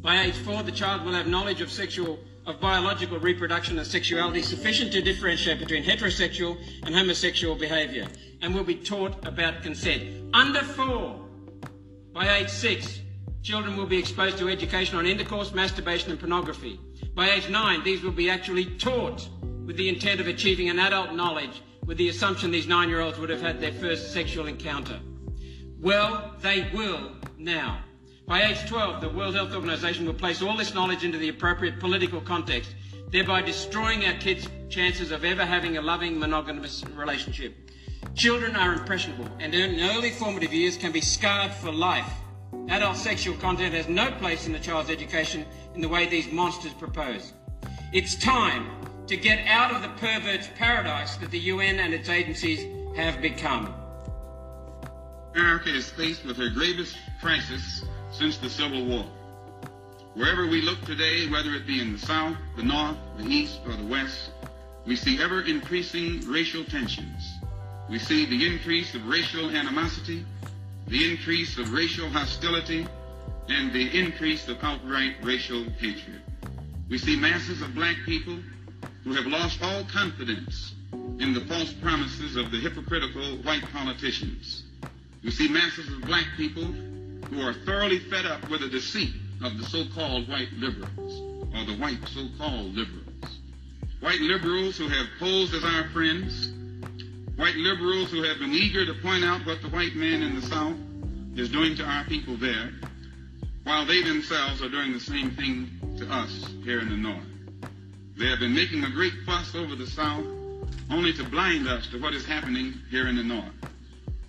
[0.02, 4.42] By age four, the child will have knowledge of sexual of biological reproduction and sexuality
[4.42, 8.06] sufficient to differentiate between heterosexual and homosexual behaviour
[8.42, 10.04] and will be taught about consent.
[10.34, 11.26] Under four,
[12.14, 13.00] by age six,
[13.42, 16.80] children will be exposed to education on intercourse, masturbation and pornography.
[17.16, 19.28] By age nine, these will be actually taught
[19.66, 23.42] with the intent of achieving an adult knowledge with the assumption these nine-year-olds would have
[23.42, 25.00] had their first sexual encounter.
[25.84, 27.84] Well, they will now.
[28.26, 31.82] By age 12, the World Health Organization will place all this knowledge into the appropriate
[31.82, 32.74] political context,
[33.10, 37.70] thereby destroying our kids' chances of ever having a loving monogamous relationship.
[38.16, 42.10] Children are impressionable and in early formative years can be scarred for life.
[42.70, 46.72] Adult sexual content has no place in the child's education in the way these monsters
[46.72, 47.34] propose.
[47.92, 48.70] It's time
[49.08, 52.66] to get out of the pervert's paradise that the UN and its agencies
[52.96, 53.83] have become.
[55.36, 59.06] America is faced with her gravest crisis since the Civil War.
[60.14, 63.74] Wherever we look today, whether it be in the South, the North, the East, or
[63.74, 64.30] the West,
[64.86, 67.34] we see ever increasing racial tensions.
[67.90, 70.24] We see the increase of racial animosity,
[70.88, 72.86] the increase of racial hostility,
[73.50, 76.22] and the increase of outright racial hatred.
[76.90, 78.38] We see masses of black people
[79.04, 84.64] who have lost all confidence in the false promises of the hypocritical white politicians.
[85.24, 89.58] We see masses of black people who are thoroughly fed up with the deceit of
[89.58, 91.22] the so-called white liberals,
[91.56, 93.40] or the white so-called liberals.
[94.02, 96.52] White liberals who have posed as our friends,
[97.38, 100.42] white liberals who have been eager to point out what the white man in the
[100.42, 100.76] South
[101.36, 102.72] is doing to our people there,
[103.64, 107.24] while they themselves are doing the same thing to us here in the North.
[108.18, 110.26] They have been making a great fuss over the South
[110.92, 113.52] only to blind us to what is happening here in the North.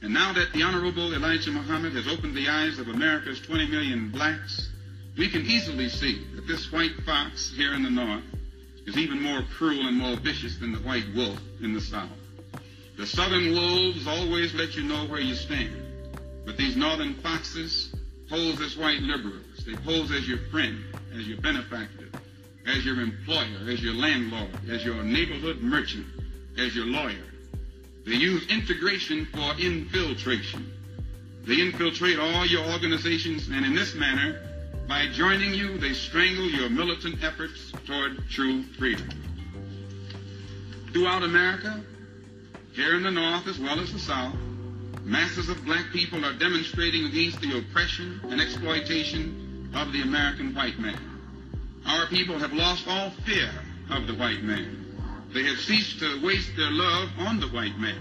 [0.05, 4.11] And now that the Honorable Elijah Muhammad has opened the eyes of America's 20 million
[4.11, 4.69] blacks,
[5.17, 8.23] we can easily see that this white fox here in the North
[8.87, 12.11] is even more cruel and more vicious than the white wolf in the South.
[12.99, 15.75] The Southern wolves always let you know where you stand,
[16.45, 17.95] but these Northern foxes
[18.29, 19.65] pose as white liberals.
[19.65, 20.85] They pose as your friend,
[21.17, 22.11] as your benefactor.
[22.67, 26.07] as your employer, as your landlord, as your neighborhood merchant,
[26.59, 27.34] as your lawyer.
[28.05, 30.73] They use integration for infiltration.
[31.47, 34.41] They infiltrate all your organizations, and in this manner,
[34.87, 39.09] by joining you, they strangle your militant efforts toward true freedom.
[40.93, 41.83] Throughout America,
[42.75, 44.35] here in the North as well as the South,
[45.03, 50.79] masses of black people are demonstrating against the oppression and exploitation of the American white
[50.79, 50.99] man.
[51.87, 53.51] Our people have lost all fear
[53.91, 54.84] of the white man.
[55.35, 57.99] They have ceased to waste their love on the white man,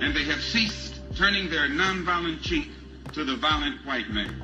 [0.00, 2.68] and they have ceased turning their nonviolent cheek
[3.12, 4.42] to the violent white man.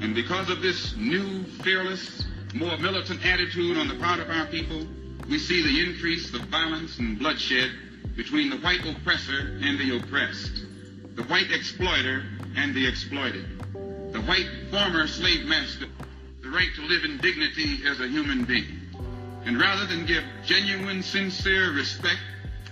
[0.00, 4.86] And because of this new, fearless, more militant attitude on the part of our people,
[5.28, 7.70] we see the increase of violence and bloodshed
[8.16, 10.64] between the white oppressor and the oppressed,
[11.14, 12.24] the white exploiter
[12.56, 13.44] and the exploited,
[14.14, 15.84] the white former slave master,
[16.40, 18.79] the right to live in dignity as a human being.
[19.44, 22.20] And rather than give genuine, sincere respect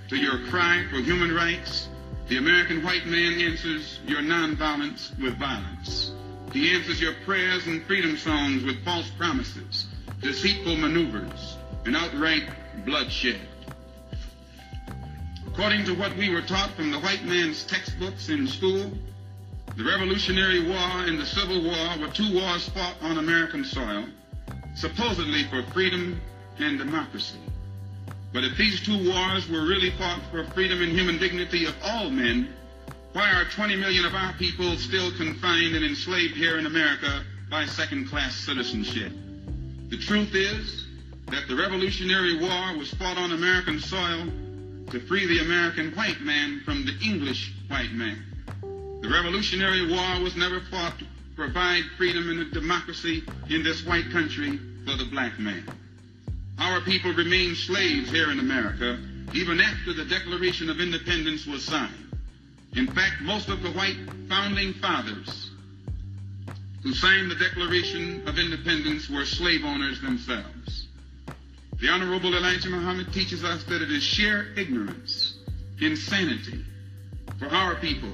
[0.09, 1.89] to your cry for human rights,
[2.29, 6.13] the American white man answers your nonviolence with violence.
[6.53, 9.87] He answers your prayers and freedom songs with false promises,
[10.21, 12.49] deceitful maneuvers, and outright
[12.85, 13.41] bloodshed.
[15.47, 18.91] According to what we were taught from the white man's textbooks in school,
[19.77, 24.05] the Revolutionary War and the Civil War were two wars fought on American soil,
[24.75, 26.21] supposedly for freedom
[26.59, 27.39] and democracy.
[28.33, 32.11] But if these two wars were really fought for freedom and human dignity of all
[32.11, 32.49] men,
[33.13, 37.65] why are 20 million of our people still confined and enslaved here in America by
[37.65, 39.13] second-class citizenship?
[39.89, 40.87] The truth is
[41.31, 44.27] that the Revolutionary War was fought on American soil
[44.91, 48.23] to free the American white man from the English white man.
[49.03, 51.07] The Revolutionary War was never fought to
[51.37, 55.65] provide freedom and democracy in this white country for the black man.
[56.59, 58.99] Our people remained slaves here in America
[59.35, 62.17] even after the Declaration of Independence was signed.
[62.75, 63.97] In fact, most of the white
[64.29, 65.51] founding fathers
[66.83, 70.87] who signed the Declaration of Independence were slave owners themselves.
[71.81, 75.35] The Honorable Elijah Muhammad teaches us that it is sheer ignorance,
[75.81, 76.65] insanity,
[77.39, 78.13] for our people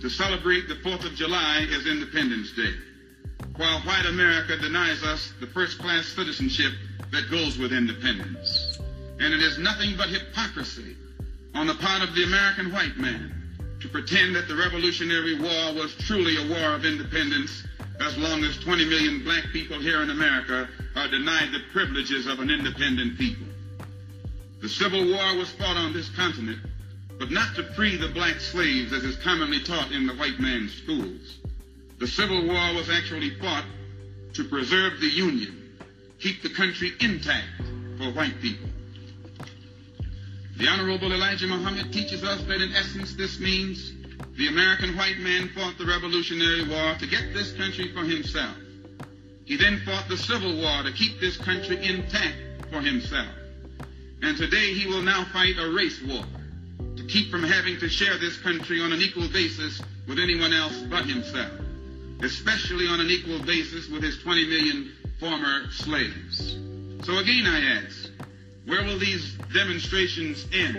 [0.00, 2.74] to celebrate the 4th of July as Independence Day,
[3.56, 6.72] while white America denies us the first-class citizenship
[7.12, 8.78] that goes with independence.
[9.18, 10.96] And it is nothing but hypocrisy
[11.54, 13.34] on the part of the American white man
[13.80, 17.64] to pretend that the Revolutionary War was truly a war of independence
[18.00, 22.40] as long as 20 million black people here in America are denied the privileges of
[22.40, 23.46] an independent people.
[24.60, 26.60] The Civil War was fought on this continent,
[27.18, 30.74] but not to free the black slaves as is commonly taught in the white man's
[30.74, 31.38] schools.
[32.00, 33.66] The Civil War was actually fought
[34.32, 35.76] to preserve the Union,
[36.18, 37.46] keep the country intact
[37.98, 38.70] for white people.
[40.56, 43.92] The Honorable Elijah Muhammad teaches us that in essence this means
[44.38, 48.56] the American white man fought the Revolutionary War to get this country for himself.
[49.44, 53.28] He then fought the Civil War to keep this country intact for himself.
[54.22, 56.24] And today he will now fight a race war
[56.96, 60.78] to keep from having to share this country on an equal basis with anyone else
[60.88, 61.52] but himself,
[62.22, 66.58] especially on an equal basis with his 20 million former slaves.
[67.04, 68.10] So again I ask,
[68.66, 70.76] where will these demonstrations end?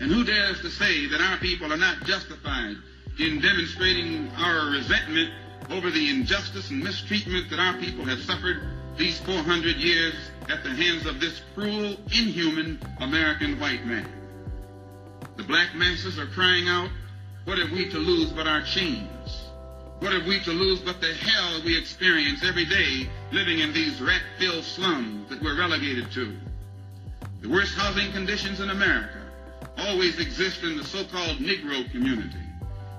[0.00, 2.76] And who dares to say that our people are not justified
[3.18, 5.32] in demonstrating our resentment
[5.70, 8.62] over the injustice and mistreatment that our people have suffered
[8.96, 10.14] these 400 years
[10.48, 14.08] at the hands of this cruel, inhuman American white man?
[15.36, 16.90] The black masses are crying out,
[17.44, 19.41] what have we to lose but our chains?
[20.02, 24.00] What have we to lose but the hell we experience every day living in these
[24.00, 26.36] rat-filled slums that we're relegated to?
[27.40, 29.20] The worst housing conditions in America
[29.78, 32.42] always exist in the so-called Negro community.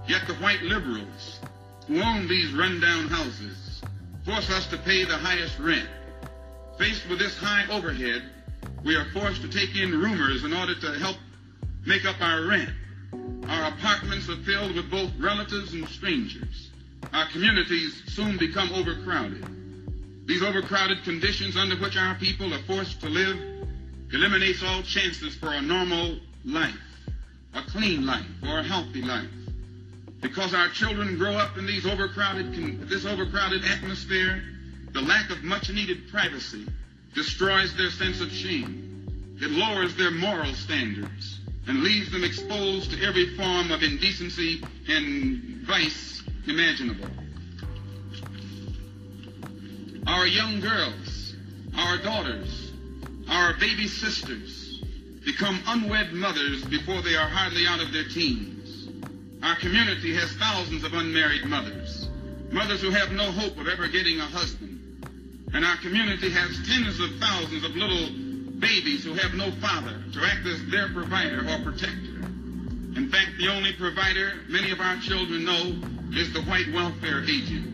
[0.07, 1.41] Yet the white liberals
[1.87, 3.81] who own these rundown houses
[4.23, 5.89] force us to pay the highest rent.
[6.77, 8.23] Faced with this high overhead,
[8.85, 11.17] we are forced to take in roomers in order to help
[11.85, 12.69] make up our rent.
[13.49, 16.69] Our apartments are filled with both relatives and strangers.
[17.11, 19.45] Our communities soon become overcrowded.
[20.25, 23.37] These overcrowded conditions under which our people are forced to live
[24.13, 26.77] eliminates all chances for a normal life,
[27.55, 29.27] a clean life, or a healthy life.
[30.21, 32.53] Because our children grow up in these overcrowded,
[32.87, 34.43] this overcrowded atmosphere,
[34.93, 36.65] the lack of much needed privacy
[37.15, 39.35] destroys their sense of shame.
[39.41, 45.63] It lowers their moral standards and leaves them exposed to every form of indecency and
[45.65, 46.12] vice
[46.47, 47.07] imaginable.
[50.05, 51.35] Our young girls,
[51.77, 52.71] our daughters,
[53.29, 54.83] our baby sisters,
[55.25, 58.89] become unwed mothers before they are hardly out of their teens.
[59.41, 62.09] Our community has thousands of unmarried mothers,
[62.51, 64.73] mothers who have no hope of ever getting a husband.
[65.53, 68.09] And our community has tens of thousands of little
[68.59, 72.23] babies who have no father to act as their provider or protector.
[72.95, 77.65] In fact, the only provider many of our children know is the white welfare agent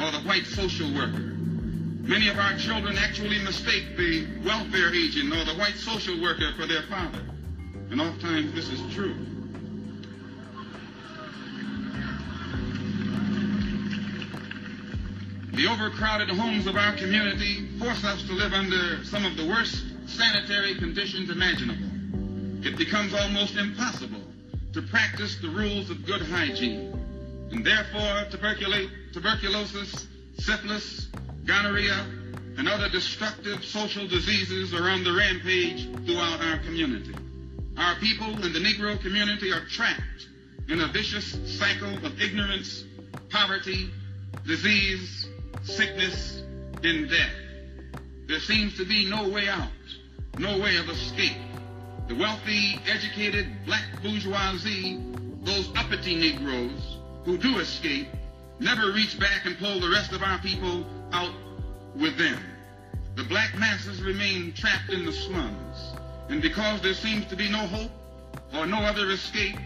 [0.00, 1.34] or the white social worker.
[2.04, 6.66] Many of our children actually mistake the welfare agent or the white social worker for
[6.66, 7.20] their father.
[7.90, 9.14] And oftentimes this is true.
[15.52, 19.84] The overcrowded homes of our community force us to live under some of the worst
[20.06, 22.66] sanitary conditions imaginable.
[22.66, 24.22] It becomes almost impossible
[24.72, 27.03] to practice the rules of good hygiene.
[27.50, 30.06] And therefore, tuberculosis,
[30.38, 31.08] syphilis,
[31.44, 32.06] gonorrhea,
[32.56, 37.14] and other destructive social diseases are on the rampage throughout our community.
[37.76, 40.28] Our people in the Negro community are trapped
[40.68, 42.84] in a vicious cycle of ignorance,
[43.30, 43.90] poverty,
[44.46, 45.28] disease,
[45.64, 46.42] sickness,
[46.82, 47.32] and death.
[48.26, 49.68] There seems to be no way out,
[50.38, 51.36] no way of escape.
[52.08, 55.00] The wealthy, educated black bourgeoisie,
[55.42, 56.93] those uppity Negroes
[57.24, 58.08] who do escape,
[58.60, 61.32] never reach back and pull the rest of our people out
[61.96, 62.38] with them.
[63.16, 65.94] The black masses remain trapped in the slums.
[66.28, 67.90] And because there seems to be no hope
[68.54, 69.56] or no other escape,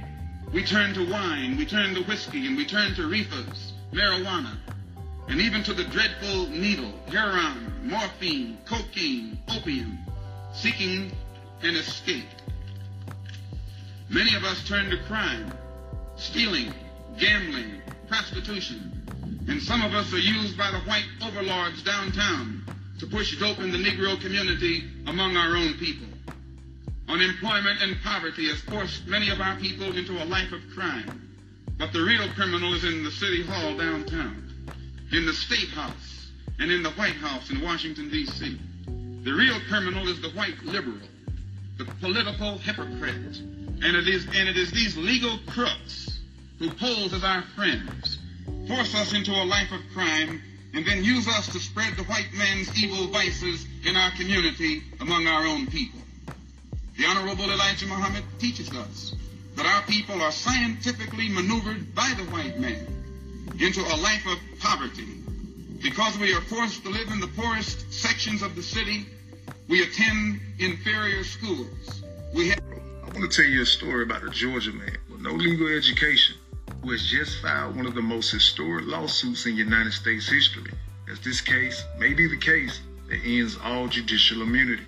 [0.52, 4.56] we turn to wine, we turn to whiskey, and we turn to reefers, marijuana,
[5.28, 9.98] and even to the dreadful needle, heroin, morphine, cocaine, opium,
[10.52, 11.12] seeking
[11.62, 12.24] an escape.
[14.08, 15.52] Many of us turn to crime,
[16.16, 16.72] stealing,
[17.18, 18.92] gambling, prostitution,
[19.48, 22.62] and some of us are used by the white overlords downtown
[22.98, 26.06] to push dope in the Negro community among our own people.
[27.08, 31.28] Unemployment and poverty has forced many of our people into a life of crime.
[31.78, 34.44] But the real criminal is in the city hall downtown
[35.12, 38.58] in the State House and in the White House in Washington, D.C.
[39.22, 40.98] The real criminal is the white liberal,
[41.78, 43.38] the political hypocrite.
[43.80, 46.07] And it is, and it is these legal crooks
[46.58, 48.18] who pose as our friends,
[48.66, 50.42] force us into a life of crime,
[50.74, 55.26] and then use us to spread the white man's evil vices in our community among
[55.26, 56.00] our own people.
[56.96, 59.14] The Honorable Elijah Muhammad teaches us
[59.54, 62.86] that our people are scientifically maneuvered by the white man
[63.60, 65.06] into a life of poverty.
[65.80, 69.06] Because we are forced to live in the poorest sections of the city,
[69.68, 72.02] we attend inferior schools.
[72.34, 72.58] We have.
[72.60, 76.36] I want to tell you a story about a Georgia man with no legal education
[76.90, 80.72] has just filed one of the most historic lawsuits in United States history,
[81.10, 84.84] as this case may be the case that ends all judicial immunity.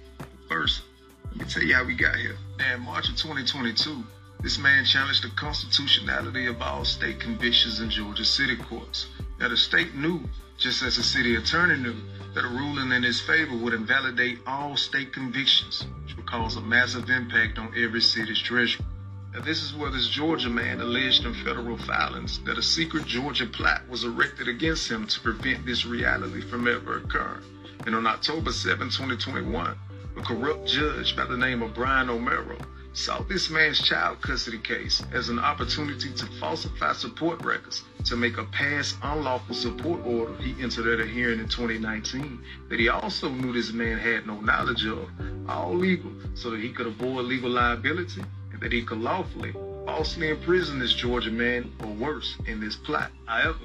[0.48, 0.82] First,
[1.24, 2.36] let me tell you how we got here.
[2.72, 4.05] In March of 2022,
[4.42, 9.07] this man challenged the constitutionality of all state convictions in Georgia city courts.
[9.38, 10.22] Now, the state knew,
[10.59, 11.96] just as the city attorney knew,
[12.34, 16.61] that a ruling in his favor would invalidate all state convictions, which would cause a
[16.61, 18.84] massive impact on every city's treasury.
[19.32, 23.46] Now, this is where this Georgia man alleged in federal filings that a secret Georgia
[23.46, 27.44] plot was erected against him to prevent this reality from ever occurring.
[27.86, 29.78] And on October 7, 2021,
[30.16, 32.56] a corrupt judge by the name of Brian O'Mara
[32.92, 38.36] saw this man's child custody case as an opportunity to falsify support records to make
[38.36, 43.28] a past unlawful support order he entered at a hearing in 2019 that he also
[43.28, 45.08] knew this man had no knowledge of,
[45.48, 48.24] all legal, so that he could avoid legal liability
[48.61, 49.52] that he could lawfully,
[49.86, 53.11] falsely imprison this Georgia man or worse in this plot.
[53.26, 53.58] However,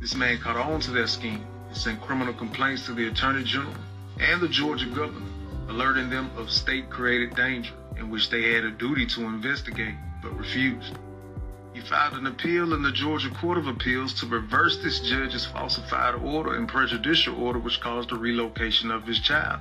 [0.00, 3.74] this man caught on to their scheme and sent criminal complaints to the Attorney General
[4.20, 5.26] and the Georgia governor,
[5.68, 10.94] alerting them of state-created danger in which they had a duty to investigate, but refused.
[11.72, 16.16] He filed an appeal in the Georgia Court of Appeals to reverse this judge's falsified
[16.16, 19.60] order and prejudicial order which caused the relocation of his child.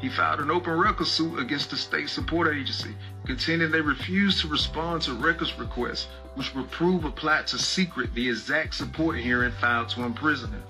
[0.00, 2.96] He filed an open records suit against the state support agency,
[3.26, 8.14] contending they refused to respond to records requests, which would prove a plot to secret
[8.14, 10.62] the exact support hearing filed to imprison him.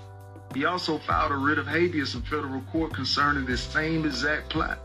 [0.53, 4.79] He also filed a writ of habeas in federal court concerning this same exact plot.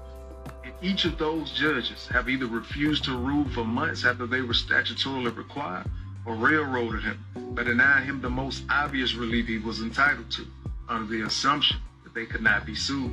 [0.81, 5.37] Each of those judges have either refused to rule for months after they were statutorily
[5.37, 5.91] required
[6.25, 10.47] or railroaded him by denying him the most obvious relief he was entitled to
[10.89, 13.11] under the assumption that they could not be sued.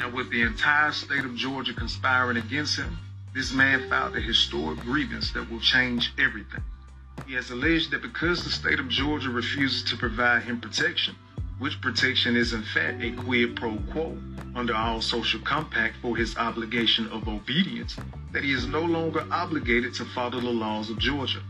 [0.00, 2.98] And with the entire state of Georgia conspiring against him,
[3.34, 6.62] this man filed a historic grievance that will change everything.
[7.26, 11.16] He has alleged that because the state of Georgia refuses to provide him protection,
[11.58, 14.16] which protection is in fact a quid pro quo
[14.54, 17.96] under our social compact for his obligation of obedience,
[18.32, 21.42] that he is no longer obligated to follow the laws of Georgia.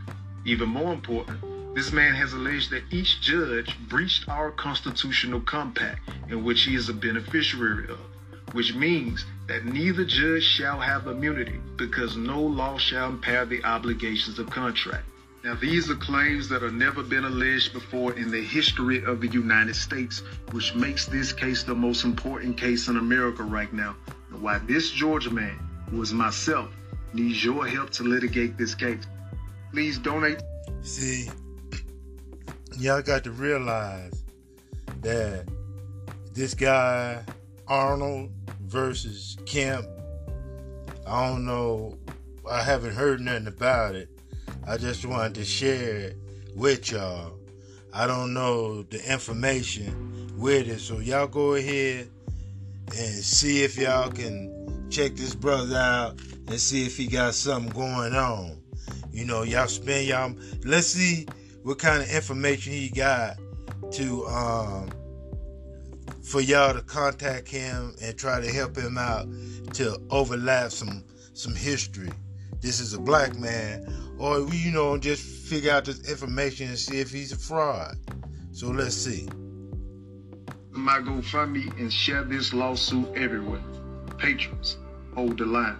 [0.44, 1.38] Even more important,
[1.74, 6.88] this man has alleged that each judge breached our constitutional compact in which he is
[6.88, 7.98] a beneficiary of,
[8.52, 14.38] which means that neither judge shall have immunity because no law shall impair the obligations
[14.38, 15.04] of contract.
[15.44, 19.28] Now, these are claims that have never been alleged before in the history of the
[19.28, 20.20] United States,
[20.50, 23.94] which makes this case the most important case in America right now.
[24.30, 25.58] And why this Georgia man,
[25.90, 26.70] who is myself,
[27.12, 29.02] needs your help to litigate this case.
[29.72, 30.42] Please donate.
[30.82, 31.30] See,
[32.76, 34.24] y'all got to realize
[35.02, 35.46] that
[36.32, 37.22] this guy,
[37.68, 38.30] Arnold
[38.62, 39.86] versus Kemp,
[41.06, 41.96] I don't know,
[42.50, 44.08] I haven't heard nothing about it
[44.68, 46.16] I just wanted to share it
[46.54, 47.32] with y'all.
[47.94, 52.10] I don't know the information with it, so y'all go ahead
[52.88, 57.72] and see if y'all can check this brother out and see if he got something
[57.72, 58.62] going on.
[59.10, 60.34] You know, y'all spend y'all.
[60.66, 61.26] Let's see
[61.62, 63.38] what kind of information he got
[63.92, 64.90] to um
[66.28, 69.26] for y'all to contact him and try to help him out
[69.72, 71.02] to overlap some
[71.32, 72.10] some history.
[72.60, 73.86] This is a black man
[74.18, 77.96] or you know just figure out this information and see if he's a fraud.
[78.52, 79.26] So let's see.
[80.70, 83.62] My GoFundMe and share this lawsuit everywhere.
[84.18, 84.76] Patrons,
[85.14, 85.78] hold the line.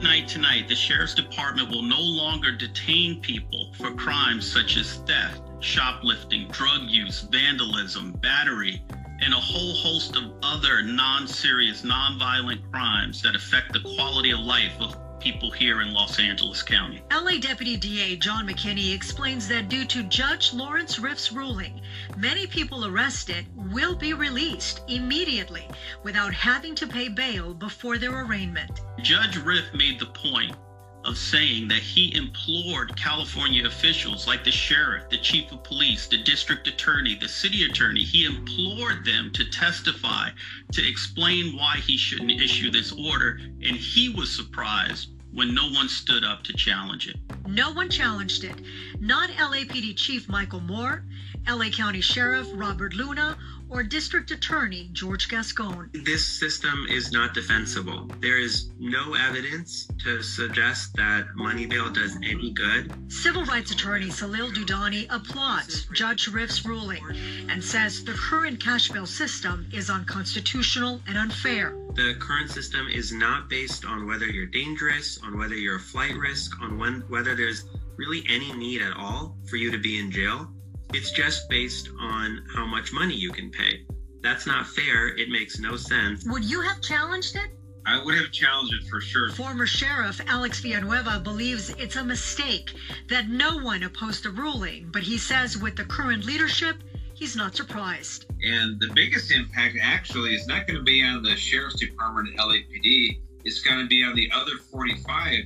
[0.00, 5.42] Night tonight, the Sheriff's Department will no longer detain people for crimes such as theft,
[5.60, 8.82] shoplifting, drug use, vandalism, battery,
[9.20, 14.30] and a whole host of other non serious, non violent crimes that affect the quality
[14.30, 17.02] of life of people here in Los Angeles County.
[17.12, 21.82] LA Deputy DA John McKinney explains that due to Judge Lawrence Riff's ruling,
[22.16, 25.68] many people arrested will be released immediately
[26.02, 28.80] without having to pay bail before their arraignment.
[29.02, 30.56] Judge Riff made the point
[31.04, 36.22] of saying that he implored California officials like the sheriff, the chief of police, the
[36.22, 40.30] district attorney, the city attorney, he implored them to testify
[40.72, 43.40] to explain why he shouldn't issue this order.
[43.62, 47.16] And he was surprised when no one stood up to challenge it.
[47.46, 48.56] No one challenged it.
[49.00, 51.04] Not LAPD Chief Michael Moore,
[51.48, 53.38] LA County Sheriff Robert Luna,
[53.70, 55.90] or District Attorney George Gascon.
[56.04, 58.10] This system is not defensible.
[58.20, 62.92] There is no evidence to suggest that money bail does any good.
[63.12, 67.04] Civil rights attorney Salil Dudani applauds Judge Riff's ruling
[67.48, 71.74] and says the current cash bail system is unconstitutional and unfair.
[71.94, 76.16] The current system is not based on whether you're dangerous, on whether you're a flight
[76.16, 77.64] risk, on when, whether there's
[77.96, 80.48] really any need at all for you to be in jail.
[80.92, 83.86] It's just based on how much money you can pay.
[84.22, 85.08] That's not fair.
[85.08, 86.24] It makes no sense.
[86.26, 87.50] Would you have challenged it?
[87.86, 89.30] I would have challenged it for sure.
[89.30, 92.74] Former Sheriff Alex Villanueva believes it's a mistake
[93.08, 96.76] that no one opposed the ruling, but he says with the current leadership,
[97.14, 98.26] he's not surprised.
[98.42, 102.38] And the biggest impact actually is not going to be on the Sheriff's Department and
[102.38, 105.44] LAPD, it's going to be on the other 45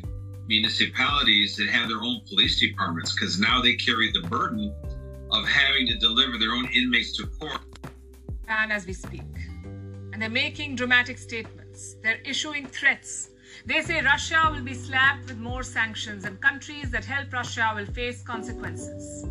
[0.48, 4.74] municipalities that have their own police departments because now they carry the burden
[5.34, 7.60] of having to deliver their own inmates to court.
[8.48, 9.22] And as we speak.
[10.12, 11.96] And they're making dramatic statements.
[12.02, 13.30] They're issuing threats.
[13.66, 17.86] They say Russia will be slapped with more sanctions and countries that help Russia will
[17.86, 19.26] face consequences.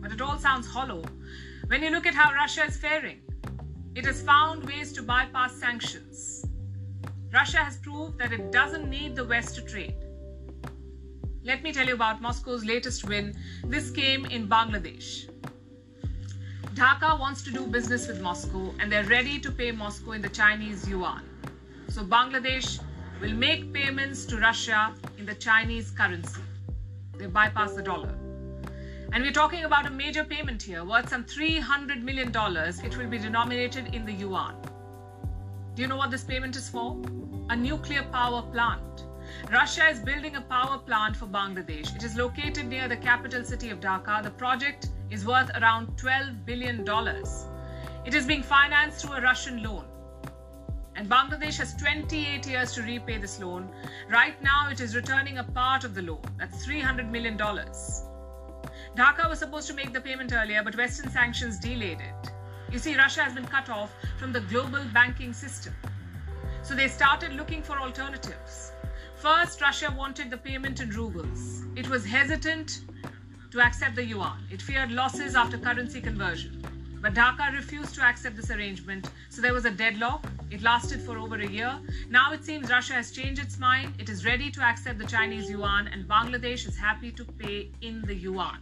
[0.00, 1.02] But it all sounds hollow
[1.66, 3.20] when you look at how Russia is faring.
[3.94, 6.46] It has found ways to bypass sanctions.
[7.32, 9.96] Russia has proved that it doesn't need the West to trade.
[11.46, 13.36] Let me tell you about Moscow's latest win.
[13.64, 15.28] This came in Bangladesh.
[16.74, 20.30] Dhaka wants to do business with Moscow and they're ready to pay Moscow in the
[20.30, 21.22] Chinese yuan.
[21.88, 22.80] So Bangladesh
[23.20, 26.40] will make payments to Russia in the Chinese currency.
[27.18, 28.14] They bypass the dollar.
[29.12, 32.32] And we're talking about a major payment here, worth some $300 million.
[32.82, 34.56] It will be denominated in the yuan.
[35.74, 36.96] Do you know what this payment is for?
[37.50, 39.03] A nuclear power plant.
[39.50, 41.94] Russia is building a power plant for Bangladesh.
[41.94, 44.22] It is located near the capital city of Dhaka.
[44.22, 46.84] The project is worth around $12 billion.
[48.04, 49.84] It is being financed through a Russian loan.
[50.96, 53.68] And Bangladesh has 28 years to repay this loan.
[54.08, 56.22] Right now, it is returning a part of the loan.
[56.38, 57.36] That's $300 million.
[57.36, 62.30] Dhaka was supposed to make the payment earlier, but Western sanctions delayed it.
[62.70, 65.74] You see, Russia has been cut off from the global banking system.
[66.62, 68.72] So they started looking for alternatives.
[69.24, 71.62] First, Russia wanted the payment in rubles.
[71.76, 72.82] It was hesitant
[73.52, 74.46] to accept the yuan.
[74.50, 76.62] It feared losses after currency conversion.
[77.00, 80.26] But Dhaka refused to accept this arrangement, so there was a deadlock.
[80.50, 81.74] It lasted for over a year.
[82.10, 83.94] Now it seems Russia has changed its mind.
[83.98, 88.02] It is ready to accept the Chinese yuan, and Bangladesh is happy to pay in
[88.02, 88.58] the yuan.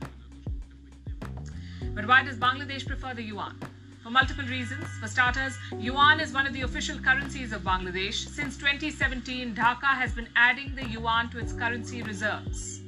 [1.93, 3.59] But why does Bangladesh prefer the yuan?
[4.03, 4.85] For multiple reasons.
[5.01, 8.27] For starters, yuan is one of the official currencies of Bangladesh.
[8.29, 12.83] Since 2017, Dhaka has been adding the yuan to its currency reserves.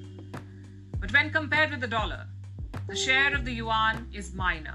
[0.99, 2.27] But when compared with the dollar,
[2.89, 4.75] the share of the yuan is minor.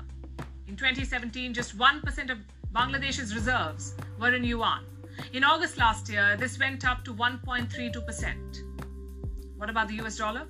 [0.69, 2.37] In 2017, just 1% of
[2.73, 4.85] Bangladesh's reserves were in yuan.
[5.33, 8.63] In August last year, this went up to 1.32%.
[9.57, 10.47] What about the US dollar?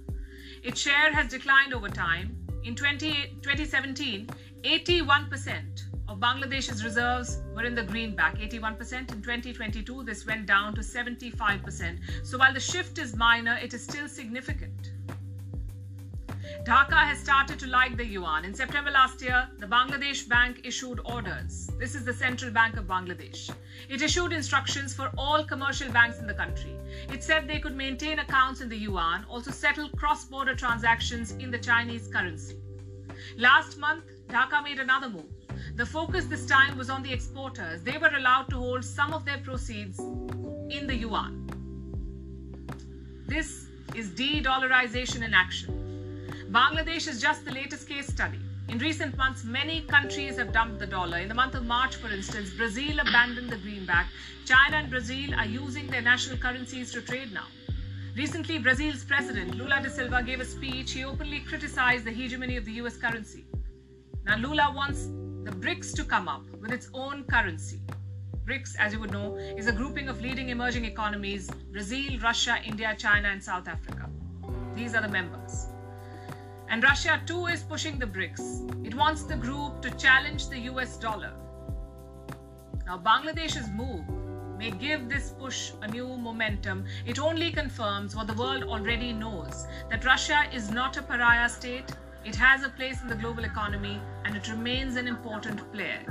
[0.61, 2.35] Its share has declined over time.
[2.63, 4.27] In 20, 2017,
[4.63, 5.78] 81%
[6.09, 9.11] of Bangladesh's reserves were in the greenback, 81%.
[9.13, 11.99] In 2022, this went down to 75%.
[12.23, 14.91] So while the shift is minor, it is still significant.
[16.65, 18.43] Dhaka has started to like the yuan.
[18.43, 21.69] In September last year, the Bangladesh Bank issued orders.
[21.77, 23.51] This is the Central Bank of Bangladesh.
[23.87, 26.75] It issued instructions for all commercial banks in the country.
[27.13, 31.51] It said they could maintain accounts in the yuan, also settle cross border transactions in
[31.51, 32.57] the Chinese currency.
[33.37, 35.25] Last month, Dhaka made another move.
[35.75, 37.81] The focus this time was on the exporters.
[37.81, 41.49] They were allowed to hold some of their proceeds in the yuan.
[43.27, 43.65] This
[43.95, 45.73] is de dollarization in action.
[46.51, 48.39] Bangladesh is just the latest case study.
[48.67, 51.17] In recent months, many countries have dumped the dollar.
[51.17, 54.07] In the month of March, for instance, Brazil abandoned the greenback.
[54.45, 57.47] China and Brazil are using their national currencies to trade now.
[58.15, 60.91] Recently, Brazil's president, Lula da Silva, gave a speech.
[60.91, 63.45] He openly criticized the hegemony of the US currency.
[64.29, 65.07] Now, Lula wants
[65.43, 67.81] the BRICS to come up with its own currency.
[68.45, 72.95] BRICS, as you would know, is a grouping of leading emerging economies Brazil, Russia, India,
[72.95, 74.07] China, and South Africa.
[74.75, 75.69] These are the members.
[76.67, 78.85] And Russia too is pushing the BRICS.
[78.85, 81.33] It wants the group to challenge the US dollar.
[82.85, 84.05] Now, Bangladesh's move
[84.59, 86.85] may give this push a new momentum.
[87.07, 91.91] It only confirms what the world already knows that Russia is not a pariah state,
[92.25, 96.03] it has a place in the global economy, and it remains an important player.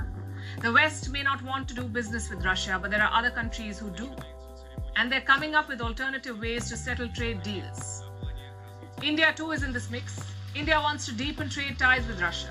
[0.62, 3.78] The West may not want to do business with Russia, but there are other countries
[3.78, 4.10] who do.
[4.96, 8.04] And they're coming up with alternative ways to settle trade deals.
[9.02, 10.20] India too is in this mix.
[10.54, 12.50] India wants to deepen trade ties with Russia.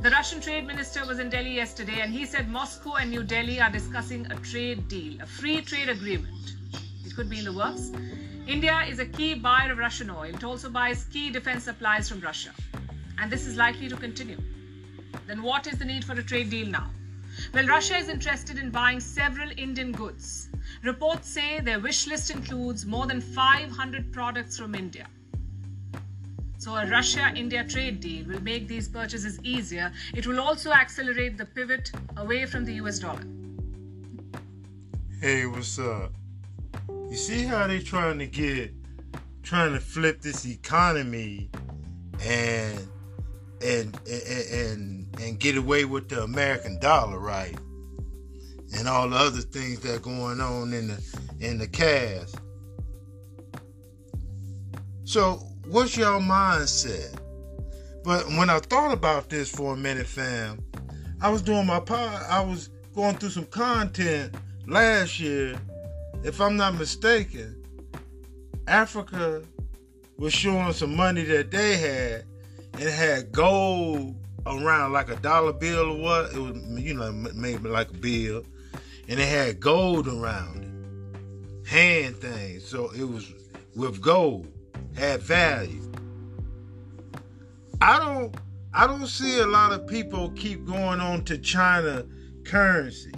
[0.00, 3.60] The Russian trade minister was in Delhi yesterday and he said Moscow and New Delhi
[3.60, 6.56] are discussing a trade deal, a free trade agreement.
[7.04, 7.92] It could be in the works.
[8.46, 10.34] India is a key buyer of Russian oil.
[10.34, 12.50] It also buys key defense supplies from Russia.
[13.18, 14.38] And this is likely to continue.
[15.26, 16.90] Then what is the need for a trade deal now?
[17.52, 20.48] Well, Russia is interested in buying several Indian goods.
[20.82, 25.06] Reports say their wish list includes more than 500 products from India.
[26.58, 29.92] So, a Russia India trade deal will make these purchases easier.
[30.14, 33.24] It will also accelerate the pivot away from the US dollar.
[35.20, 36.12] Hey, what's up?
[36.88, 38.72] You see how they're trying to get,
[39.42, 41.50] trying to flip this economy
[42.22, 42.88] and
[43.62, 47.56] and and and, get away with the American dollar, right?
[48.76, 52.36] And all the other things that are going on in the in the cast.
[55.04, 55.34] So,
[55.66, 57.18] what's your mindset?
[58.04, 60.62] But when I thought about this for a minute, fam,
[61.20, 62.22] I was doing my pod.
[62.28, 64.34] I was going through some content
[64.66, 65.58] last year.
[66.22, 67.62] If I'm not mistaken,
[68.66, 69.42] Africa
[70.16, 72.24] was showing some money that they had
[72.74, 74.16] and had gold
[74.46, 76.32] around like a dollar bill or what.
[76.34, 78.44] It was, you know, maybe like a bill,
[79.08, 82.66] and it had gold around it, hand things.
[82.66, 83.32] So it was
[83.74, 84.48] with gold,
[84.96, 85.80] had value.
[87.80, 88.34] I don't,
[88.72, 92.06] I don't see a lot of people keep going on to China
[92.44, 93.12] currency.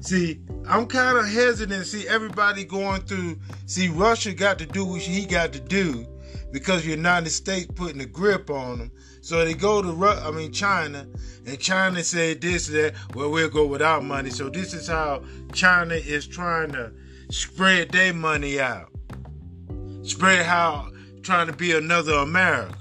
[0.00, 1.86] See, I'm kind of hesitant.
[1.86, 3.38] See, everybody going through.
[3.66, 6.06] See, Russia got to do what he got to do
[6.52, 8.92] because the United States putting a grip on them.
[9.20, 11.06] So they go to, I mean, China,
[11.46, 14.30] and China said this, that, well, we'll go without money.
[14.30, 16.92] So this is how China is trying to
[17.30, 18.90] spread their money out.
[20.02, 20.90] Spread how,
[21.22, 22.76] trying to be another America.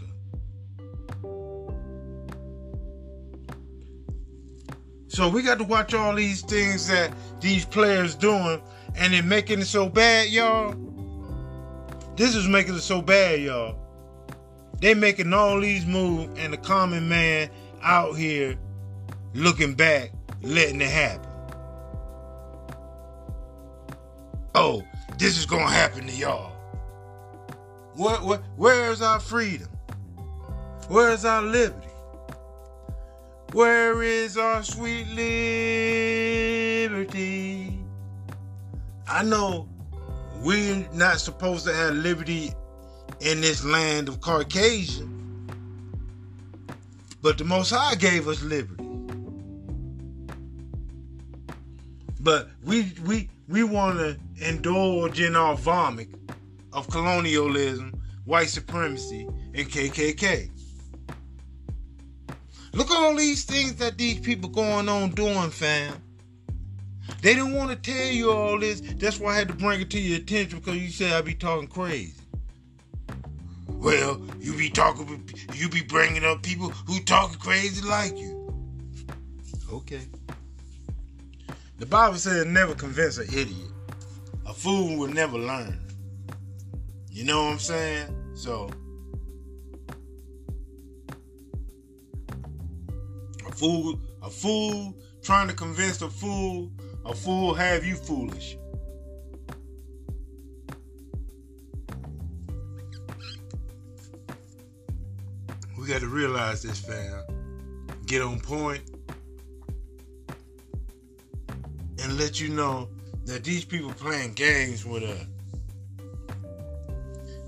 [5.08, 7.12] So we got to watch all these things that
[7.42, 8.62] these players doing,
[8.96, 10.74] and they're making it so bad, y'all.
[12.20, 13.78] This is making it so bad, y'all.
[14.82, 17.50] They making all these moves, and the common man
[17.82, 18.60] out here
[19.34, 20.12] looking back,
[20.42, 21.32] letting it happen.
[24.54, 24.84] Oh,
[25.18, 26.52] this is gonna happen to y'all.
[27.94, 28.26] What?
[28.26, 28.44] What?
[28.58, 29.70] Where is our freedom?
[30.90, 31.88] Where is our liberty?
[33.54, 35.08] Where is our sweet
[36.90, 37.80] liberty?
[39.08, 39.70] I know
[40.40, 42.54] we're not supposed to have liberty
[43.22, 45.48] in this land of Caucasian,
[47.22, 48.86] but the Most High gave us liberty.
[52.22, 54.18] But we we we want to
[54.48, 56.10] indulge in our vomit
[56.74, 60.52] of colonialism, white supremacy, and KKK.
[62.74, 65.94] Look at all these things that these people going on doing, fam.
[67.22, 68.82] They didn't want to tell you all this.
[68.82, 71.36] That's why I had to bring it to your attention because you said I'd be
[71.36, 72.14] talking crazy.
[73.68, 78.54] Well, you be talking, you be bringing up people who talking crazy like you.
[79.72, 80.02] Okay.
[81.78, 83.72] The Bible says never convince an idiot.
[84.46, 85.80] A fool will never learn.
[87.10, 88.16] You know what I'm saying?
[88.34, 88.70] So,
[93.48, 96.72] a fool, a fool trying to convince a fool,
[97.10, 98.56] a fool have you foolish.
[105.78, 107.24] We got to realize this, fam.
[108.06, 108.84] Get on point
[112.04, 112.90] and let you know
[113.26, 115.26] that these people playing games with us.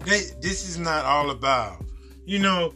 [0.06, 1.86] They, this is not all about,
[2.26, 2.74] you know,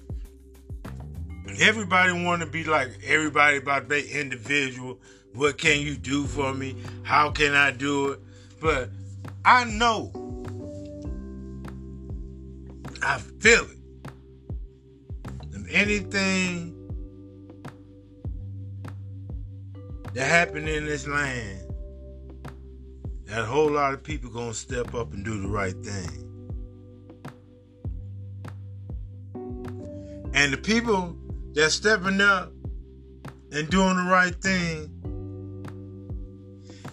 [1.59, 4.99] everybody want to be like everybody about their individual.
[5.35, 6.77] What can you do for me?
[7.03, 8.19] How can I do it?
[8.61, 8.89] But
[9.43, 10.11] I know,
[13.03, 13.77] I feel it.
[15.51, 16.71] If anything
[20.13, 21.61] that happened in this land,
[23.25, 26.21] that whole lot of people gonna step up and do the right thing.
[30.33, 31.17] And the people
[31.53, 32.53] that's stepping up
[33.51, 34.94] and doing the right thing,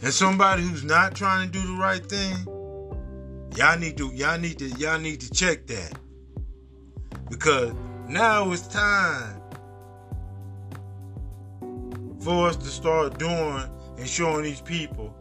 [0.03, 2.35] and somebody who's not trying to do the right thing,
[3.57, 5.93] y'all need to y'all need to y'all need to check that.
[7.31, 7.73] Because
[8.09, 9.41] now it's time
[12.21, 13.63] for us to start doing
[13.97, 15.15] and showing these people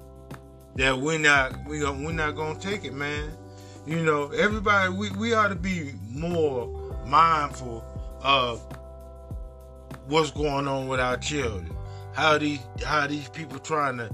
[0.76, 3.38] that we're not we are, we're not gonna take it, man.
[3.86, 6.68] You know, everybody we, we ought to be more
[7.06, 7.84] mindful
[8.22, 8.66] of
[10.08, 11.76] what's going on with our children.
[12.14, 14.14] How these how these people trying to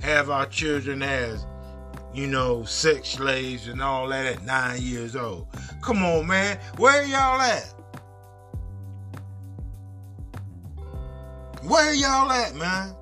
[0.00, 1.44] have our children as
[2.14, 5.48] you know sex slaves and all that at nine years old.
[5.82, 7.74] Come on, man, where y'all at?
[11.62, 12.94] Where y'all at, man?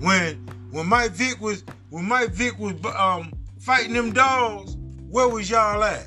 [0.00, 0.36] When
[0.70, 4.76] when Mike Vick was when Mike Vick was um fighting them dogs,
[5.10, 6.06] where was y'all at?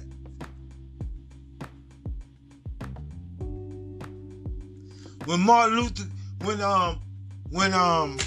[5.26, 6.06] When Martin Luther
[6.44, 7.01] when um
[7.52, 8.18] when um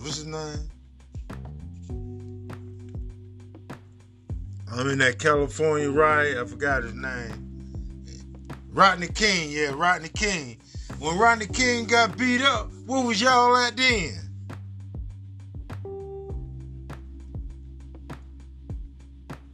[0.00, 0.68] what's his name?
[4.72, 6.38] I'm in that California riot.
[6.38, 7.50] I forgot his name.
[8.72, 10.56] Rodney King, yeah, Rodney King.
[10.98, 14.12] When Rodney King got beat up, where was y'all at then?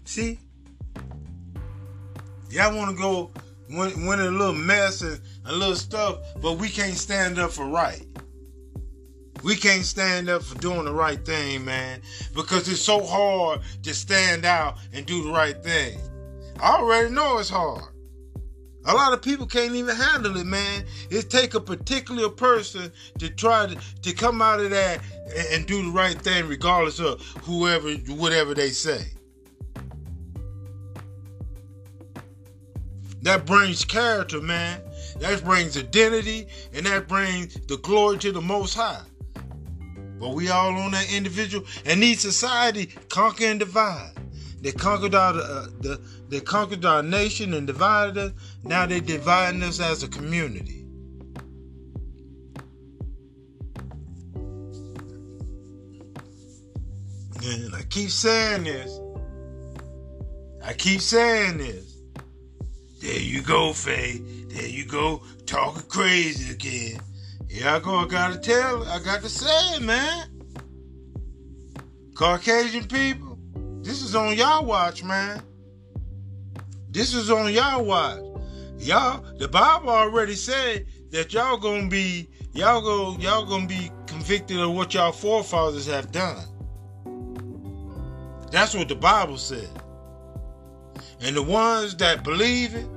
[0.04, 0.38] See?
[2.50, 3.30] Y'all want to go
[3.68, 7.66] win, win a little mess and a little stuff, but we can't stand up for
[7.66, 8.06] right.
[9.42, 12.02] We can't stand up for doing the right thing, man,
[12.34, 16.00] because it's so hard to stand out and do the right thing.
[16.60, 17.84] I already know it's hard.
[18.86, 20.84] A lot of people can't even handle it, man.
[21.10, 25.00] It take a particular person to try to, to come out of that
[25.36, 29.04] and, and do the right thing, regardless of whoever, whatever they say.
[33.22, 34.80] That brings character, man.
[35.18, 39.02] That brings identity, and that brings the glory to the Most High.
[40.18, 44.12] But we all on that individual, and need society conquer and divide.
[44.60, 48.32] They conquered our uh, the they conquered our nation and divided us.
[48.64, 50.86] Now they dividing us as a community.
[57.44, 58.98] And I keep saying this.
[60.64, 61.98] I keep saying this.
[63.00, 64.35] There you go, Phaze.
[64.56, 66.98] There you go, talking crazy again.
[67.46, 67.96] Here I go.
[67.96, 68.88] I gotta tell.
[68.88, 70.30] I got to say man.
[72.14, 73.38] Caucasian people,
[73.82, 75.42] this is on y'all watch, man.
[76.88, 78.22] This is on y'all watch.
[78.78, 84.58] Y'all, the Bible already said that y'all gonna be, y'all go, y'all gonna be convicted
[84.58, 86.46] of what y'all forefathers have done.
[88.50, 89.68] That's what the Bible said.
[91.20, 92.88] And the ones that believe it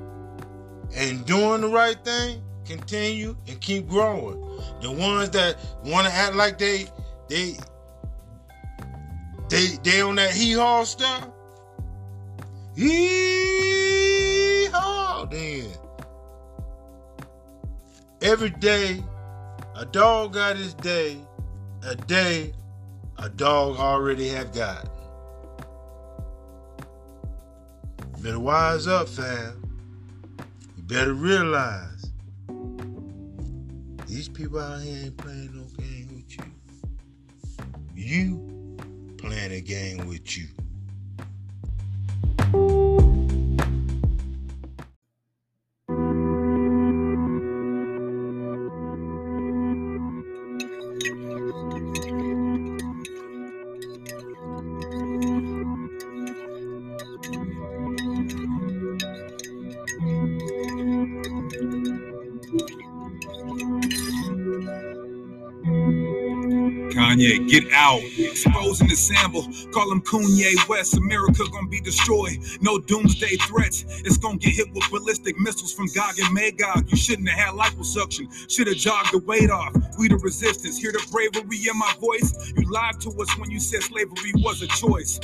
[0.95, 4.39] and doing the right thing continue and keep growing.
[4.81, 6.85] The ones that want to act like they
[7.27, 7.57] they
[9.49, 11.29] they they on that hee haw stuff.
[12.75, 15.71] Hee haw then.
[18.21, 19.03] Every day,
[19.75, 21.17] a dog got his day.
[21.83, 22.53] A day,
[23.17, 24.89] a dog already have got.
[28.21, 29.58] Better wise up, fam.
[30.89, 32.11] Better realize
[34.07, 36.43] these people out here ain't playing no game with you.
[37.95, 40.47] You playing a game with you.
[67.19, 68.01] Kanye, get out.
[68.17, 69.43] Exposing the sample,
[69.73, 70.97] call him Kanye West.
[70.97, 72.37] America gonna be destroyed.
[72.61, 73.85] No doomsday threats.
[74.05, 76.89] It's gonna get hit with ballistic missiles from Gog and Magog.
[76.91, 78.27] You shouldn't have had liposuction.
[78.51, 79.73] Should have jogged the weight off.
[79.97, 80.77] We the resistance.
[80.77, 82.53] Hear the bravery in my voice.
[82.57, 85.19] You lied to us when you said slavery was a choice.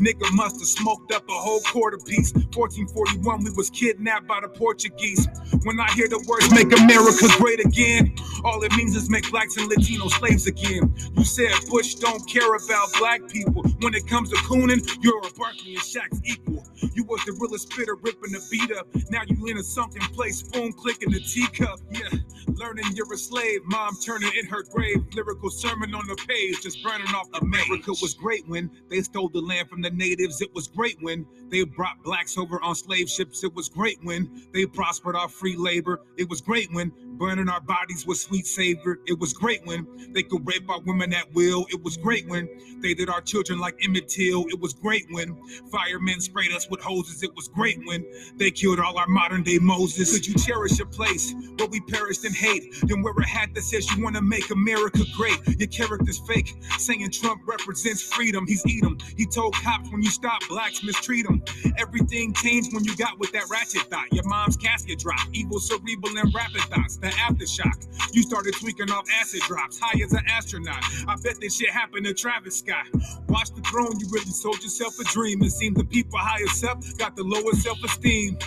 [0.00, 2.32] Nigga must have smoked up a whole quarter piece.
[2.34, 5.28] 1441, we was kidnapped by the Portuguese.
[5.64, 9.56] When I hear the words make America great again, all it means is make blacks
[9.56, 10.94] and Latino slaves again.
[11.16, 13.62] You said Bush don't care about black people.
[13.80, 16.64] When it comes to cooning, you're a Barkley and Shaq's equal.
[16.94, 18.86] You was the realest spitter ripping the beat up.
[19.10, 21.80] Now you in a sunken place, spoon clicking the teacup.
[21.90, 23.60] Yeah, learning you're a slave.
[23.66, 24.98] Mom turning in her grave.
[25.14, 29.40] Lyrical sermon on the page, just burning off America was great when they stole the
[29.40, 30.40] land from the natives.
[30.42, 33.44] It was great when they brought blacks over on slave ships.
[33.44, 36.00] It was great when they prospered our free labor.
[36.18, 39.00] It was great when burning our bodies with sweet savor.
[39.06, 41.66] It was great when they could rape our women at will.
[41.70, 42.48] It was great when
[42.82, 44.46] they did our children like Emmett Till.
[44.48, 45.36] It was great when
[45.72, 47.22] firemen sprayed us with hoses.
[47.22, 48.04] It was great when
[48.36, 50.12] they killed all our modern day Moses.
[50.12, 52.74] Could you cherish a place where we perished in hate?
[52.84, 55.38] Then wear a hat that says you want to make America great.
[55.58, 58.46] Your character's fake, saying Trump represents freedom.
[58.46, 58.98] He's eat 'em.
[59.16, 61.42] He told cops when you stop blacks mistreat them.
[61.78, 64.12] Everything changed when you got with that ratchet thought.
[64.12, 65.28] Your mom's casket dropped.
[65.32, 66.98] Evil cerebral and rapid thoughts.
[67.02, 68.14] The aftershock.
[68.14, 69.78] You started tweaking off acid drops.
[69.80, 70.84] High as an astronaut.
[71.08, 72.86] I bet this shit happened to Travis Scott.
[73.28, 73.98] Watch the throne.
[74.00, 75.42] You really sold yourself a dream.
[75.42, 78.38] It seemed the people highest up got the lowest self-esteem.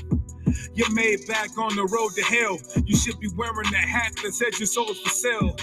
[0.75, 2.59] You're made back on the road to hell.
[2.85, 5.55] You should be wearing that hat that says your soul is for sale.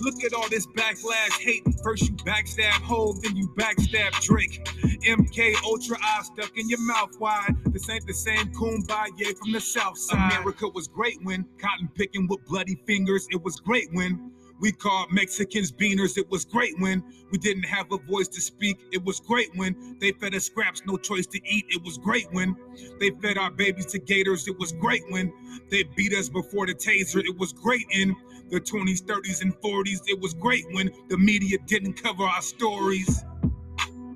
[0.00, 1.64] Look at all this backlash hate.
[1.82, 4.64] First you backstab Hove, then you backstab Drake.
[5.06, 7.56] MK Ultra eye stuck in your mouth wide.
[7.66, 10.32] This ain't the same kumbaya from the south side.
[10.32, 13.26] America was great when cotton picking with bloody fingers.
[13.30, 16.18] It was great when we called Mexicans beaners.
[16.18, 18.78] It was great when we didn't have a voice to speak.
[18.92, 21.66] It was great when they fed us scraps, no choice to eat.
[21.70, 22.56] It was great when
[23.00, 24.48] they fed our babies to gators.
[24.48, 25.32] It was great when
[25.70, 27.22] they beat us before the taser.
[27.24, 28.16] It was great in
[28.50, 30.00] the 20s, 30s, and 40s.
[30.06, 33.24] It was great when the media didn't cover our stories.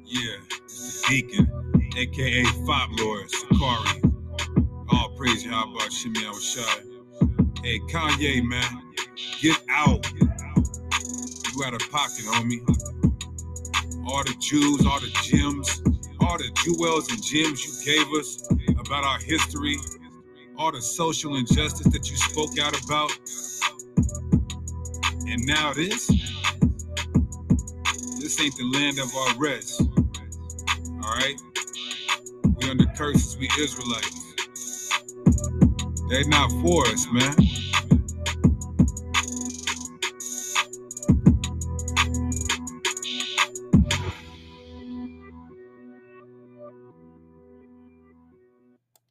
[0.04, 4.02] Yeah, the Deacon, aka Fop Lord, Sakari.
[4.92, 6.98] All praise Yahweh Shimei Awashai.
[7.64, 8.92] Hey, Kanye, man,
[9.40, 10.10] get out.
[11.54, 12.60] You out of pocket, homie.
[14.06, 15.82] All the jewels, all the gems,
[16.20, 18.48] all the jewels and gems you gave us
[18.80, 19.76] about our history,
[20.58, 23.12] all the social injustice that you spoke out about.
[25.32, 26.08] And now this?
[28.20, 29.80] This ain't the land of our rest.
[31.02, 31.40] Alright?
[32.60, 34.34] We under curses, we Israelites.
[36.10, 37.34] They not for us, man.